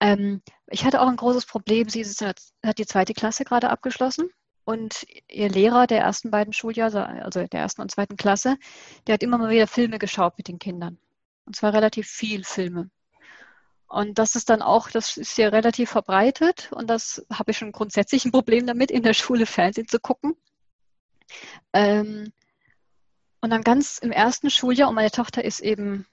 Ähm, 0.00 0.40
ich 0.68 0.84
hatte 0.84 1.00
auch 1.00 1.08
ein 1.08 1.16
großes 1.16 1.46
Problem. 1.46 1.88
Sie 1.88 2.00
ist, 2.00 2.22
hat 2.22 2.78
die 2.78 2.86
zweite 2.86 3.12
Klasse 3.12 3.44
gerade 3.44 3.68
abgeschlossen 3.70 4.30
und 4.64 5.04
ihr 5.28 5.48
Lehrer 5.50 5.86
der 5.86 6.00
ersten 6.00 6.30
beiden 6.30 6.52
Schuljahre, 6.52 7.06
also 7.06 7.44
der 7.46 7.60
ersten 7.60 7.82
und 7.82 7.90
zweiten 7.90 8.16
Klasse, 8.16 8.56
der 9.06 9.14
hat 9.14 9.22
immer 9.22 9.38
mal 9.38 9.50
wieder 9.50 9.66
Filme 9.66 9.98
geschaut 9.98 10.38
mit 10.38 10.48
den 10.48 10.58
Kindern. 10.58 10.98
Und 11.44 11.56
zwar 11.56 11.72
relativ 11.72 12.06
viel 12.06 12.44
Filme. 12.44 12.88
Und 13.92 14.18
das 14.18 14.36
ist 14.36 14.48
dann 14.48 14.62
auch, 14.62 14.90
das 14.90 15.18
ist 15.18 15.36
ja 15.36 15.50
relativ 15.50 15.90
verbreitet 15.90 16.70
und 16.72 16.88
das 16.88 17.26
habe 17.30 17.50
ich 17.50 17.58
schon 17.58 17.72
grundsätzlich 17.72 18.24
ein 18.24 18.32
Problem 18.32 18.66
damit, 18.66 18.90
in 18.90 19.02
der 19.02 19.12
Schule 19.12 19.44
Fernsehen 19.44 19.86
zu 19.86 20.00
gucken. 20.00 20.34
Ähm, 21.74 22.32
und 23.42 23.50
dann 23.50 23.62
ganz 23.62 23.98
im 23.98 24.10
ersten 24.10 24.48
Schuljahr, 24.48 24.88
und 24.88 24.94
meine 24.94 25.10
Tochter 25.10 25.44
ist 25.44 25.60
eben, 25.60 26.06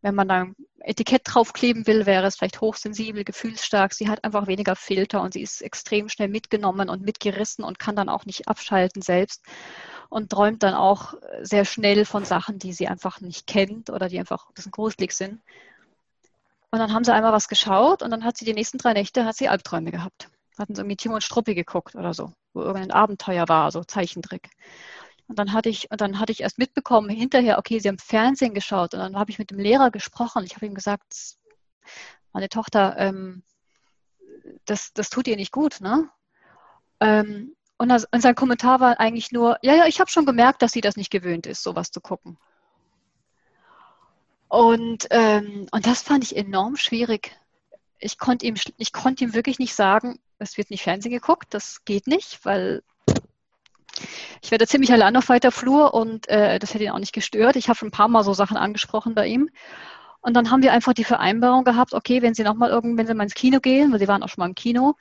wenn 0.00 0.14
man 0.14 0.28
da 0.28 0.34
ein 0.44 0.56
Etikett 0.80 1.24
draufkleben 1.26 1.86
will, 1.86 2.06
wäre 2.06 2.26
es 2.26 2.36
vielleicht 2.36 2.62
hochsensibel, 2.62 3.22
gefühlsstark. 3.22 3.92
Sie 3.92 4.08
hat 4.08 4.24
einfach 4.24 4.46
weniger 4.46 4.74
Filter 4.74 5.20
und 5.20 5.34
sie 5.34 5.42
ist 5.42 5.60
extrem 5.60 6.08
schnell 6.08 6.28
mitgenommen 6.28 6.88
und 6.88 7.02
mitgerissen 7.02 7.64
und 7.64 7.78
kann 7.78 7.96
dann 7.96 8.08
auch 8.08 8.24
nicht 8.24 8.48
abschalten 8.48 9.02
selbst 9.02 9.44
und 10.08 10.30
träumt 10.30 10.62
dann 10.62 10.72
auch 10.72 11.12
sehr 11.42 11.66
schnell 11.66 12.06
von 12.06 12.24
Sachen, 12.24 12.58
die 12.58 12.72
sie 12.72 12.88
einfach 12.88 13.20
nicht 13.20 13.46
kennt 13.46 13.90
oder 13.90 14.08
die 14.08 14.18
einfach 14.18 14.48
ein 14.48 14.54
bisschen 14.54 14.72
gruselig 14.72 15.12
sind. 15.12 15.42
Und 16.70 16.78
dann 16.78 16.92
haben 16.92 17.04
sie 17.04 17.14
einmal 17.14 17.32
was 17.32 17.48
geschaut 17.48 18.02
und 18.02 18.10
dann 18.10 18.24
hat 18.24 18.36
sie 18.36 18.44
die 18.44 18.52
nächsten 18.52 18.78
drei 18.78 18.92
Nächte 18.92 19.24
hat 19.24 19.36
sie 19.36 19.48
Albträume 19.48 19.90
gehabt. 19.90 20.28
Hatten 20.58 20.74
sie 20.74 20.80
irgendwie 20.80 20.96
Timo 20.96 21.14
und 21.14 21.22
Struppi 21.22 21.54
geguckt 21.54 21.94
oder 21.94 22.12
so, 22.12 22.32
wo 22.52 22.60
irgendein 22.62 22.90
Abenteuer 22.90 23.48
war, 23.48 23.70
so 23.70 23.84
Zeichentrick. 23.84 24.50
Und 25.28 25.38
dann 25.38 25.52
hatte 25.52 25.68
ich, 25.68 25.90
und 25.90 26.00
dann 26.00 26.18
hatte 26.18 26.32
ich 26.32 26.40
erst 26.40 26.58
mitbekommen, 26.58 27.10
hinterher, 27.10 27.58
okay, 27.58 27.78
sie 27.78 27.88
haben 27.88 27.98
Fernsehen 27.98 28.54
geschaut. 28.54 28.94
Und 28.94 29.00
dann 29.00 29.16
habe 29.16 29.30
ich 29.30 29.38
mit 29.38 29.50
dem 29.50 29.58
Lehrer 29.58 29.90
gesprochen. 29.90 30.44
Ich 30.44 30.56
habe 30.56 30.66
ihm 30.66 30.74
gesagt, 30.74 31.36
meine 32.32 32.48
Tochter, 32.48 32.96
ähm, 32.98 33.42
das, 34.64 34.92
das 34.94 35.10
tut 35.10 35.28
ihr 35.28 35.36
nicht 35.36 35.52
gut, 35.52 35.80
ne? 35.80 36.08
Ähm, 37.00 37.54
und, 37.76 37.90
das, 37.90 38.06
und 38.10 38.22
sein 38.22 38.34
Kommentar 38.34 38.80
war 38.80 38.98
eigentlich 38.98 39.30
nur, 39.30 39.58
ja, 39.62 39.74
ja, 39.74 39.86
ich 39.86 40.00
habe 40.00 40.10
schon 40.10 40.26
gemerkt, 40.26 40.62
dass 40.62 40.72
sie 40.72 40.80
das 40.80 40.96
nicht 40.96 41.10
gewöhnt 41.10 41.46
ist, 41.46 41.62
sowas 41.62 41.90
zu 41.90 42.00
gucken. 42.00 42.38
Und, 44.48 45.06
ähm, 45.10 45.66
und 45.70 45.86
das 45.86 46.02
fand 46.02 46.24
ich 46.24 46.36
enorm 46.36 46.76
schwierig. 46.76 47.36
Ich 47.98 48.18
konnte 48.18 48.46
ihm, 48.46 48.54
ich 48.76 48.92
ihm 49.20 49.34
wirklich 49.34 49.58
nicht 49.58 49.74
sagen, 49.74 50.18
es 50.38 50.56
wird 50.56 50.70
nicht 50.70 50.82
Fernsehen 50.82 51.12
geguckt, 51.12 51.48
das 51.50 51.84
geht 51.84 52.06
nicht, 52.06 52.44
weil 52.44 52.82
ich 54.42 54.50
werde 54.50 54.66
ziemlich 54.66 54.92
allein 54.92 55.16
auf 55.16 55.28
weiter 55.28 55.50
Flur 55.50 55.94
und 55.94 56.28
äh, 56.28 56.58
das 56.58 56.72
hätte 56.72 56.84
ihn 56.84 56.90
auch 56.90 56.98
nicht 56.98 57.12
gestört. 57.12 57.56
Ich 57.56 57.68
habe 57.68 57.76
schon 57.76 57.88
ein 57.88 57.92
paar 57.92 58.08
Mal 58.08 58.22
so 58.22 58.32
Sachen 58.32 58.56
angesprochen 58.56 59.14
bei 59.14 59.26
ihm. 59.26 59.50
Und 60.20 60.34
dann 60.34 60.50
haben 60.50 60.62
wir 60.62 60.72
einfach 60.72 60.94
die 60.94 61.04
Vereinbarung 61.04 61.64
gehabt, 61.64 61.94
okay, 61.94 62.22
wenn 62.22 62.34
Sie 62.34 62.42
nochmal 62.42 62.70
irgendwann, 62.70 62.98
wenn 62.98 63.06
Sie 63.06 63.14
mal 63.14 63.24
ins 63.24 63.34
Kino 63.34 63.60
gehen, 63.60 63.92
weil 63.92 63.98
Sie 63.98 64.08
waren 64.08 64.22
auch 64.22 64.28
schon 64.28 64.42
mal 64.42 64.48
im 64.48 64.54
Kino, 64.54 64.94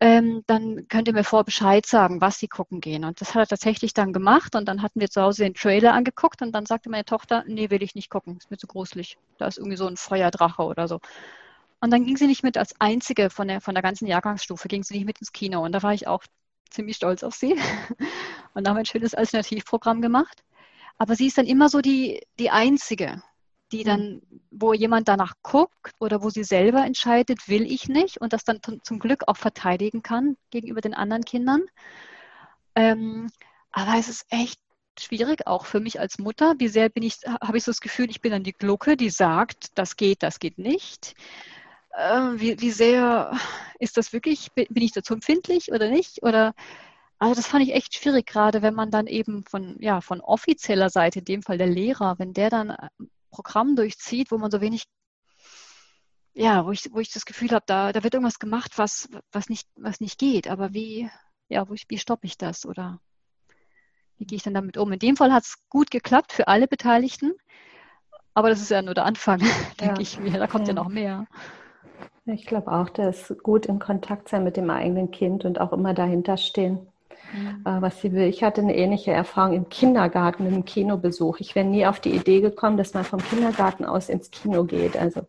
ähm, 0.00 0.42
dann 0.46 0.88
könnt 0.88 1.08
ihr 1.08 1.14
mir 1.14 1.24
vor 1.24 1.44
Bescheid 1.44 1.86
sagen, 1.86 2.20
was 2.20 2.38
sie 2.38 2.48
gucken 2.48 2.80
gehen. 2.80 3.04
Und 3.04 3.20
das 3.20 3.34
hat 3.34 3.42
er 3.42 3.46
tatsächlich 3.46 3.94
dann 3.94 4.12
gemacht 4.12 4.56
und 4.56 4.66
dann 4.66 4.82
hatten 4.82 5.00
wir 5.00 5.08
zu 5.08 5.22
Hause 5.22 5.44
den 5.44 5.54
Trailer 5.54 5.94
angeguckt 5.94 6.42
und 6.42 6.52
dann 6.52 6.66
sagte 6.66 6.90
meine 6.90 7.04
Tochter, 7.04 7.44
nee, 7.46 7.70
will 7.70 7.82
ich 7.82 7.94
nicht 7.94 8.10
gucken, 8.10 8.36
ist 8.36 8.50
mir 8.50 8.56
zu 8.56 8.66
gruselig. 8.66 9.16
Da 9.38 9.46
ist 9.46 9.58
irgendwie 9.58 9.76
so 9.76 9.86
ein 9.86 9.96
Feuerdrache 9.96 10.62
oder 10.62 10.88
so. 10.88 11.00
Und 11.80 11.92
dann 11.92 12.04
ging 12.04 12.16
sie 12.16 12.26
nicht 12.26 12.42
mit 12.42 12.56
als 12.56 12.80
einzige 12.80 13.30
von 13.30 13.48
der, 13.48 13.60
von 13.60 13.74
der 13.74 13.82
ganzen 13.82 14.06
Jahrgangsstufe, 14.06 14.68
ging 14.68 14.82
sie 14.82 14.94
nicht 14.94 15.06
mit 15.06 15.18
ins 15.20 15.32
Kino. 15.32 15.62
Und 15.62 15.72
da 15.72 15.82
war 15.82 15.94
ich 15.94 16.06
auch 16.06 16.24
ziemlich 16.70 16.96
stolz 16.96 17.22
auf 17.22 17.34
sie 17.34 17.56
und 18.54 18.68
haben 18.68 18.76
ein 18.76 18.86
schönes 18.86 19.14
Alternativprogramm 19.14 20.00
gemacht. 20.02 20.42
Aber 20.98 21.14
sie 21.16 21.26
ist 21.26 21.38
dann 21.38 21.46
immer 21.46 21.68
so 21.68 21.80
die, 21.80 22.22
die 22.38 22.50
Einzige, 22.50 23.22
die 23.74 23.82
mhm. 23.82 23.88
dann, 23.88 24.22
wo 24.50 24.72
jemand 24.72 25.08
danach 25.08 25.34
guckt 25.42 25.92
oder 25.98 26.22
wo 26.22 26.30
sie 26.30 26.44
selber 26.44 26.84
entscheidet, 26.84 27.48
will 27.48 27.70
ich 27.70 27.88
nicht 27.88 28.20
und 28.20 28.32
das 28.32 28.44
dann 28.44 28.60
zum 28.82 28.98
Glück 28.98 29.24
auch 29.26 29.36
verteidigen 29.36 30.02
kann 30.02 30.36
gegenüber 30.50 30.80
den 30.80 30.94
anderen 30.94 31.24
Kindern. 31.24 31.62
Ähm, 32.76 33.30
aber 33.72 33.98
es 33.98 34.08
ist 34.08 34.26
echt 34.30 34.60
schwierig, 34.98 35.46
auch 35.46 35.66
für 35.66 35.80
mich 35.80 35.98
als 35.98 36.18
Mutter. 36.18 36.54
Wie 36.58 36.68
sehr 36.68 36.88
bin 36.88 37.02
ich, 37.02 37.18
habe 37.26 37.56
ich 37.56 37.64
so 37.64 37.72
das 37.72 37.80
Gefühl, 37.80 38.08
ich 38.10 38.20
bin 38.20 38.30
dann 38.30 38.44
die 38.44 38.52
Glucke, 38.52 38.96
die 38.96 39.10
sagt, 39.10 39.76
das 39.76 39.96
geht, 39.96 40.22
das 40.22 40.38
geht 40.38 40.58
nicht. 40.58 41.14
Äh, 41.90 42.20
wie, 42.36 42.60
wie 42.60 42.70
sehr 42.70 43.36
ist 43.80 43.96
das 43.96 44.12
wirklich, 44.12 44.52
bin 44.52 44.68
ich 44.70 44.92
dazu 44.92 45.14
empfindlich 45.14 45.72
oder 45.72 45.90
nicht? 45.90 46.22
Oder 46.22 46.54
also 47.18 47.34
das 47.34 47.46
fand 47.46 47.64
ich 47.64 47.74
echt 47.74 47.94
schwierig, 47.94 48.26
gerade 48.26 48.62
wenn 48.62 48.74
man 48.74 48.90
dann 48.90 49.06
eben 49.08 49.44
von, 49.44 49.76
ja, 49.80 50.00
von 50.00 50.20
offizieller 50.20 50.90
Seite, 50.90 51.20
in 51.20 51.24
dem 51.24 51.42
Fall 51.42 51.58
der 51.58 51.66
Lehrer, 51.66 52.18
wenn 52.18 52.32
der 52.32 52.50
dann 52.50 52.76
Programm 53.34 53.74
durchzieht, 53.74 54.30
wo 54.30 54.38
man 54.38 54.50
so 54.50 54.60
wenig, 54.60 54.84
ja, 56.34 56.64
wo 56.64 56.70
ich, 56.70 56.88
wo 56.92 57.00
ich 57.00 57.12
das 57.12 57.24
Gefühl 57.24 57.50
habe, 57.50 57.64
da, 57.66 57.92
da 57.92 58.04
wird 58.04 58.14
irgendwas 58.14 58.38
gemacht, 58.38 58.72
was, 58.76 59.08
was, 59.32 59.48
nicht, 59.48 59.68
was 59.74 60.00
nicht 60.00 60.18
geht. 60.18 60.48
Aber 60.48 60.72
wie, 60.72 61.10
ja, 61.48 61.68
wie, 61.68 61.82
wie 61.88 61.98
stoppe 61.98 62.26
ich 62.26 62.38
das? 62.38 62.64
Oder 62.64 63.00
wie 64.18 64.24
gehe 64.24 64.36
ich 64.36 64.44
dann 64.44 64.54
damit 64.54 64.76
um? 64.76 64.92
In 64.92 65.00
dem 65.00 65.16
Fall 65.16 65.32
hat 65.32 65.42
es 65.42 65.56
gut 65.68 65.90
geklappt 65.90 66.32
für 66.32 66.46
alle 66.46 66.68
Beteiligten. 66.68 67.34
Aber 68.34 68.50
das 68.50 68.60
ist 68.60 68.70
ja 68.70 68.82
nur 68.82 68.94
der 68.94 69.04
Anfang, 69.04 69.40
ja. 69.40 69.46
denke 69.80 70.02
ich 70.02 70.18
mir. 70.20 70.38
Da 70.38 70.46
kommt 70.46 70.68
ja, 70.68 70.74
ja 70.74 70.80
noch 70.80 70.88
mehr. 70.88 71.26
Ich 72.26 72.46
glaube 72.46 72.72
auch, 72.72 72.88
dass 72.88 73.34
gut 73.42 73.66
in 73.66 73.78
Kontakt 73.80 74.28
sein 74.28 74.44
mit 74.44 74.56
dem 74.56 74.70
eigenen 74.70 75.10
Kind 75.10 75.44
und 75.44 75.60
auch 75.60 75.72
immer 75.72 75.92
dahinter 75.92 76.36
stehen, 76.36 76.86
mhm. 77.32 77.62
Äh, 77.64 77.82
was 77.82 78.00
sie 78.00 78.12
will. 78.12 78.28
Ich 78.28 78.42
hatte 78.42 78.60
eine 78.60 78.76
ähnliche 78.76 79.12
Erfahrung 79.12 79.54
im 79.54 79.68
Kindergarten, 79.68 80.46
im 80.46 80.64
Kinobesuch. 80.64 81.40
Ich 81.40 81.54
wäre 81.54 81.66
nie 81.66 81.86
auf 81.86 82.00
die 82.00 82.10
Idee 82.10 82.40
gekommen, 82.40 82.76
dass 82.76 82.94
man 82.94 83.04
vom 83.04 83.22
Kindergarten 83.22 83.84
aus 83.84 84.08
ins 84.08 84.30
Kino 84.30 84.64
geht. 84.64 84.96
Also 84.96 85.22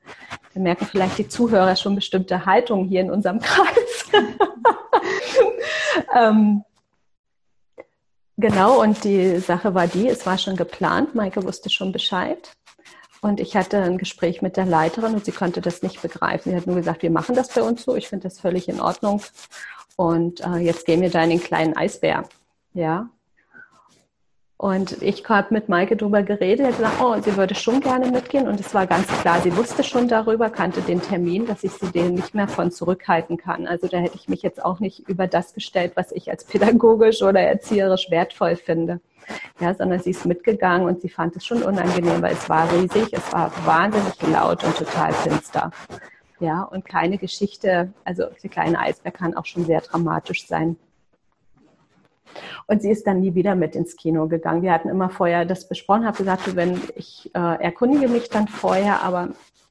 wir 0.53 0.62
merken 0.62 0.86
vielleicht 0.86 1.17
die 1.17 1.27
Zuhörer 1.27 1.75
schon 1.75 1.95
bestimmte 1.95 2.45
Haltungen 2.45 2.88
hier 2.88 3.01
in 3.01 3.12
unserem 3.12 3.39
Kreis. 3.39 4.12
ähm, 6.15 6.63
genau, 8.38 8.81
und 8.81 9.03
die 9.03 9.39
Sache 9.39 9.73
war 9.73 9.88
die, 9.88 10.08
es 10.08 10.25
war 10.25 10.38
schon 10.38 10.55
geplant, 10.55 11.15
Maike 11.15 11.43
wusste 11.43 11.69
schon 11.69 11.91
Bescheid. 11.91 12.55
Und 13.25 13.39
ich 13.39 13.55
hatte 13.55 13.81
ein 13.81 13.97
Gespräch 13.97 14.43
mit 14.43 14.55
der 14.55 14.65
Leiterin 14.65 15.15
und 15.15 15.25
sie 15.25 15.31
konnte 15.31 15.60
das 15.60 15.81
nicht 15.81 15.99
begreifen. 15.99 16.51
Sie 16.51 16.55
hat 16.55 16.67
nur 16.67 16.75
gesagt, 16.75 17.01
wir 17.01 17.10
machen 17.10 17.34
das 17.34 17.49
bei 17.49 17.63
uns 17.63 17.84
so, 17.84 17.95
ich 17.95 18.08
finde 18.08 18.27
das 18.27 18.39
völlig 18.39 18.69
in 18.69 18.79
Ordnung. 18.79 19.19
Und 19.95 20.45
äh, 20.45 20.58
jetzt 20.58 20.86
gehen 20.86 21.01
wir 21.01 21.10
da 21.10 21.23
in 21.23 21.29
den 21.29 21.41
kleinen 21.41 21.75
Eisbär. 21.75 22.23
Ja. 22.73 23.10
Und 24.58 25.01
ich 25.01 25.27
habe 25.27 25.53
mit 25.53 25.67
Maike 25.67 25.97
darüber 25.97 26.23
geredet, 26.23 26.65
hat 26.65 26.77
gesagt, 26.77 27.01
oh, 27.01 27.15
sie 27.21 27.36
würde 27.36 27.55
schon 27.55 27.81
gerne 27.81 28.10
mitgehen. 28.10 28.47
Und 28.47 28.60
es 28.60 28.73
war 28.73 28.88
ganz 28.88 29.08
klar, 29.08 29.41
sie 29.41 29.55
wusste 29.55 29.84
schon 29.84 30.08
darüber, 30.08 30.49
kannte 30.49 30.81
den 30.81 31.01
Termin, 31.01 31.45
dass 31.45 31.63
ich 31.63 31.73
sie 31.73 31.91
den 31.91 32.13
nicht 32.13 32.34
mehr 32.34 32.47
von 32.47 32.71
zurückhalten 32.71 33.38
kann. 33.38 33.67
Also 33.67 33.88
da 33.88 33.97
hätte 33.97 34.15
ich 34.15 34.29
mich 34.29 34.41
jetzt 34.43 34.63
auch 34.63 34.79
nicht 34.79 35.08
über 35.10 35.27
das 35.27 35.53
gestellt, 35.53 35.93
was 35.95 36.12
ich 36.12 36.29
als 36.29 36.45
pädagogisch 36.45 37.21
oder 37.21 37.41
erzieherisch 37.41 38.10
wertvoll 38.10 38.55
finde 38.55 39.01
ja, 39.60 39.73
sondern 39.73 39.99
sie 39.99 40.12
ist 40.12 40.25
mitgegangen 40.25 40.88
und 40.88 41.01
sie 41.01 41.10
fand 41.10 41.36
es 41.36 41.45
schon 41.45 41.63
unangenehm, 41.63 42.21
weil 42.21 42.34
es 42.34 42.49
war 42.49 42.71
riesig, 42.71 43.12
es 43.12 43.34
war 43.34 43.51
wahnsinnig 43.65 44.21
laut 44.27 44.63
und 44.63 44.75
total 44.75 45.13
finster. 45.13 45.71
Ja, 46.39 46.63
und 46.63 46.86
keine 46.86 47.17
Geschichte, 47.17 47.93
also 48.04 48.26
der 48.43 48.50
kleine 48.50 48.80
Eisberg 48.80 49.15
kann 49.15 49.38
auch 49.38 49.45
schon 49.45 49.65
sehr 49.65 49.82
dramatisch 49.82 50.48
sein. 50.48 50.76
Und 52.67 52.82
sie 52.82 52.91
ist 52.91 53.08
dann 53.08 53.21
nie 53.21 53.36
wieder 53.36 53.56
mit 53.56 53.76
ins 53.76 53.95
Kino 53.95 54.28
gegangen. 54.28 54.62
Wir 54.62 54.74
hatten 54.74 54.89
immer 54.89 55.10
vorher 55.10 55.45
das 55.45 55.69
besprochen, 55.69 56.06
habe 56.06 56.17
gesagt, 56.17 56.56
wenn 56.56 56.82
ich 56.95 57.32
äh, 57.34 57.63
erkundige 57.63 58.10
mich 58.10 58.30
dann 58.30 58.48
vorher, 58.48 59.04
aber 59.04 59.30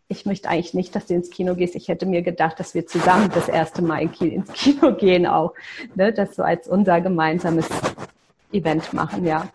ich 0.09 0.27
möchte 0.27 0.49
eigentlich 0.49 0.75
nicht, 0.75 0.95
dass 0.95 1.07
du 1.07 1.15
ins 1.15 1.31
Kino 1.31 1.55
gehst. 1.55 1.75
Ich 1.75 1.89
hätte 1.89 2.07
mir 2.07 2.23
gedacht, 2.23 2.61
dass 2.61 2.75
wir 2.75 2.87
zusammen 2.87 3.31
das 3.35 3.49
erste 3.49 3.83
Mal 3.83 4.09
ins 4.21 4.53
Kino 4.53 4.95
gehen 4.95 5.27
auch. 5.27 5.55
Ne? 5.95 6.13
Das 6.13 6.37
so 6.37 6.43
als 6.43 6.69
unser 6.69 7.01
gemeinsames 7.01 7.69
Event 8.53 8.93
machen, 8.93 9.27
ja. 9.27 9.49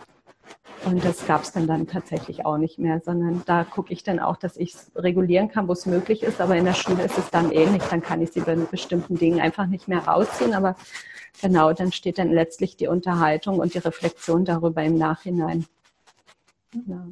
Und 0.86 1.04
das 1.04 1.26
gab 1.28 1.44
es 1.44 1.52
dann, 1.52 1.68
dann 1.68 1.88
tatsächlich 1.88 2.46
auch 2.46 2.58
nicht 2.58 2.80
mehr, 2.80 3.02
sondern 3.02 3.44
da 3.46 3.64
gucke 3.64 3.92
ich 3.92 4.04
dann 4.04 4.20
auch, 4.20 4.38
dass 4.38 4.58
ich 4.58 4.74
es 4.74 4.92
regulieren 4.96 5.50
kann, 5.50 5.68
wo 5.68 5.74
es 5.74 5.86
möglich 5.86 6.24
ist. 6.24 6.40
Aber 6.40 6.56
in 6.56 6.66
der 6.66 6.74
Schule 6.74 7.04
ist 7.04 7.18
es 7.18 7.30
dann 7.30 7.52
ähnlich. 7.52 7.84
Dann 7.84 8.02
kann 8.02 8.22
ich 8.22 8.32
sie 8.32 8.42
bei 8.42 8.56
bestimmten 8.56 9.16
Dingen 9.16 9.42
einfach 9.42 9.68
nicht 9.68 9.88
mehr 9.88 10.00
rausziehen. 10.00 10.54
Aber 10.54 10.76
genau, 11.42 11.74
dann 11.74 11.92
steht 11.92 12.18
dann 12.18 12.32
letztlich 12.32 12.78
die 12.78 12.88
Unterhaltung 12.88 13.60
und 13.60 13.74
die 13.74 13.80
Reflexion 13.80 14.46
darüber 14.46 14.84
im 14.84 14.98
Nachhinein. 14.98 15.66
Ja. 16.88 17.06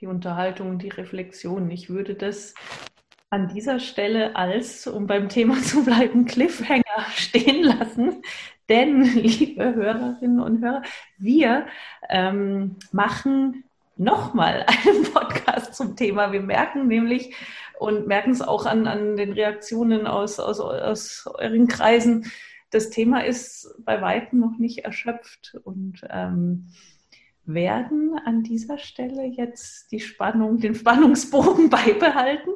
Die 0.00 0.06
Unterhaltung 0.06 0.70
und 0.70 0.82
die 0.82 0.90
Reflexion. 0.90 1.70
Ich 1.70 1.88
würde 1.88 2.14
das 2.14 2.54
an 3.30 3.48
dieser 3.48 3.80
Stelle 3.80 4.36
als, 4.36 4.86
um 4.86 5.06
beim 5.06 5.28
Thema 5.28 5.60
zu 5.62 5.84
bleiben, 5.84 6.24
Cliffhanger 6.24 6.82
stehen 7.14 7.64
lassen. 7.64 8.22
Denn, 8.68 9.02
liebe 9.14 9.74
Hörerinnen 9.74 10.40
und 10.40 10.62
Hörer, 10.62 10.82
wir 11.18 11.66
ähm, 12.08 12.76
machen 12.92 13.64
nochmal 13.96 14.66
einen 14.66 15.04
Podcast 15.04 15.74
zum 15.74 15.96
Thema. 15.96 16.32
Wir 16.32 16.42
merken 16.42 16.88
nämlich 16.88 17.34
und 17.78 18.06
merken 18.06 18.30
es 18.30 18.42
auch 18.42 18.66
an, 18.66 18.86
an 18.86 19.16
den 19.16 19.32
Reaktionen 19.32 20.06
aus, 20.06 20.40
aus, 20.40 20.60
aus 20.60 21.28
euren 21.38 21.68
Kreisen, 21.68 22.30
das 22.74 22.90
Thema 22.90 23.24
ist 23.24 23.72
bei 23.84 24.02
weitem 24.02 24.40
noch 24.40 24.58
nicht 24.58 24.78
erschöpft 24.78 25.56
und 25.62 26.00
ähm, 26.10 26.72
werden 27.44 28.18
an 28.24 28.42
dieser 28.42 28.78
Stelle 28.78 29.26
jetzt 29.26 29.92
die 29.92 30.00
Spannung, 30.00 30.58
den 30.58 30.74
Spannungsbogen 30.74 31.70
beibehalten, 31.70 32.50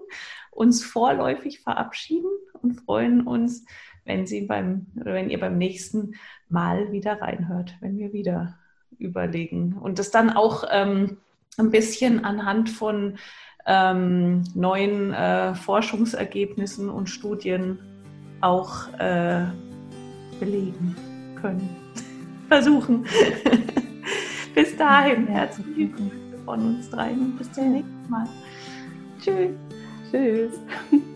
uns 0.50 0.84
vorläufig 0.84 1.60
verabschieden 1.60 2.30
und 2.54 2.80
freuen 2.80 3.28
uns, 3.28 3.64
wenn 4.08 4.26
Sie 4.26 4.40
beim 4.40 4.86
oder 4.96 5.12
wenn 5.12 5.30
ihr 5.30 5.38
beim 5.38 5.58
nächsten 5.58 6.14
Mal 6.48 6.90
wieder 6.90 7.20
reinhört, 7.20 7.74
wenn 7.80 7.98
wir 7.98 8.12
wieder 8.12 8.58
überlegen 8.98 9.74
und 9.74 9.98
das 9.98 10.10
dann 10.10 10.30
auch 10.30 10.64
ähm, 10.72 11.18
ein 11.58 11.70
bisschen 11.70 12.24
anhand 12.24 12.70
von 12.70 13.18
ähm, 13.66 14.44
neuen 14.54 15.12
äh, 15.12 15.54
Forschungsergebnissen 15.54 16.88
und 16.88 17.08
Studien 17.08 17.78
auch 18.40 18.92
äh, 18.98 19.44
belegen 20.40 20.96
können. 21.40 21.68
Versuchen. 22.48 23.04
bis 24.54 24.74
dahin, 24.76 25.26
herzlichen 25.26 25.74
Glückwunsch 25.74 26.12
von 26.46 26.60
uns 26.60 26.88
dreien 26.88 27.20
und 27.20 27.38
bis 27.38 27.52
zum 27.52 27.72
nächsten 27.72 28.08
Mal. 28.08 28.26
Tschüss. 29.20 29.50
Tschüss. 30.10 30.58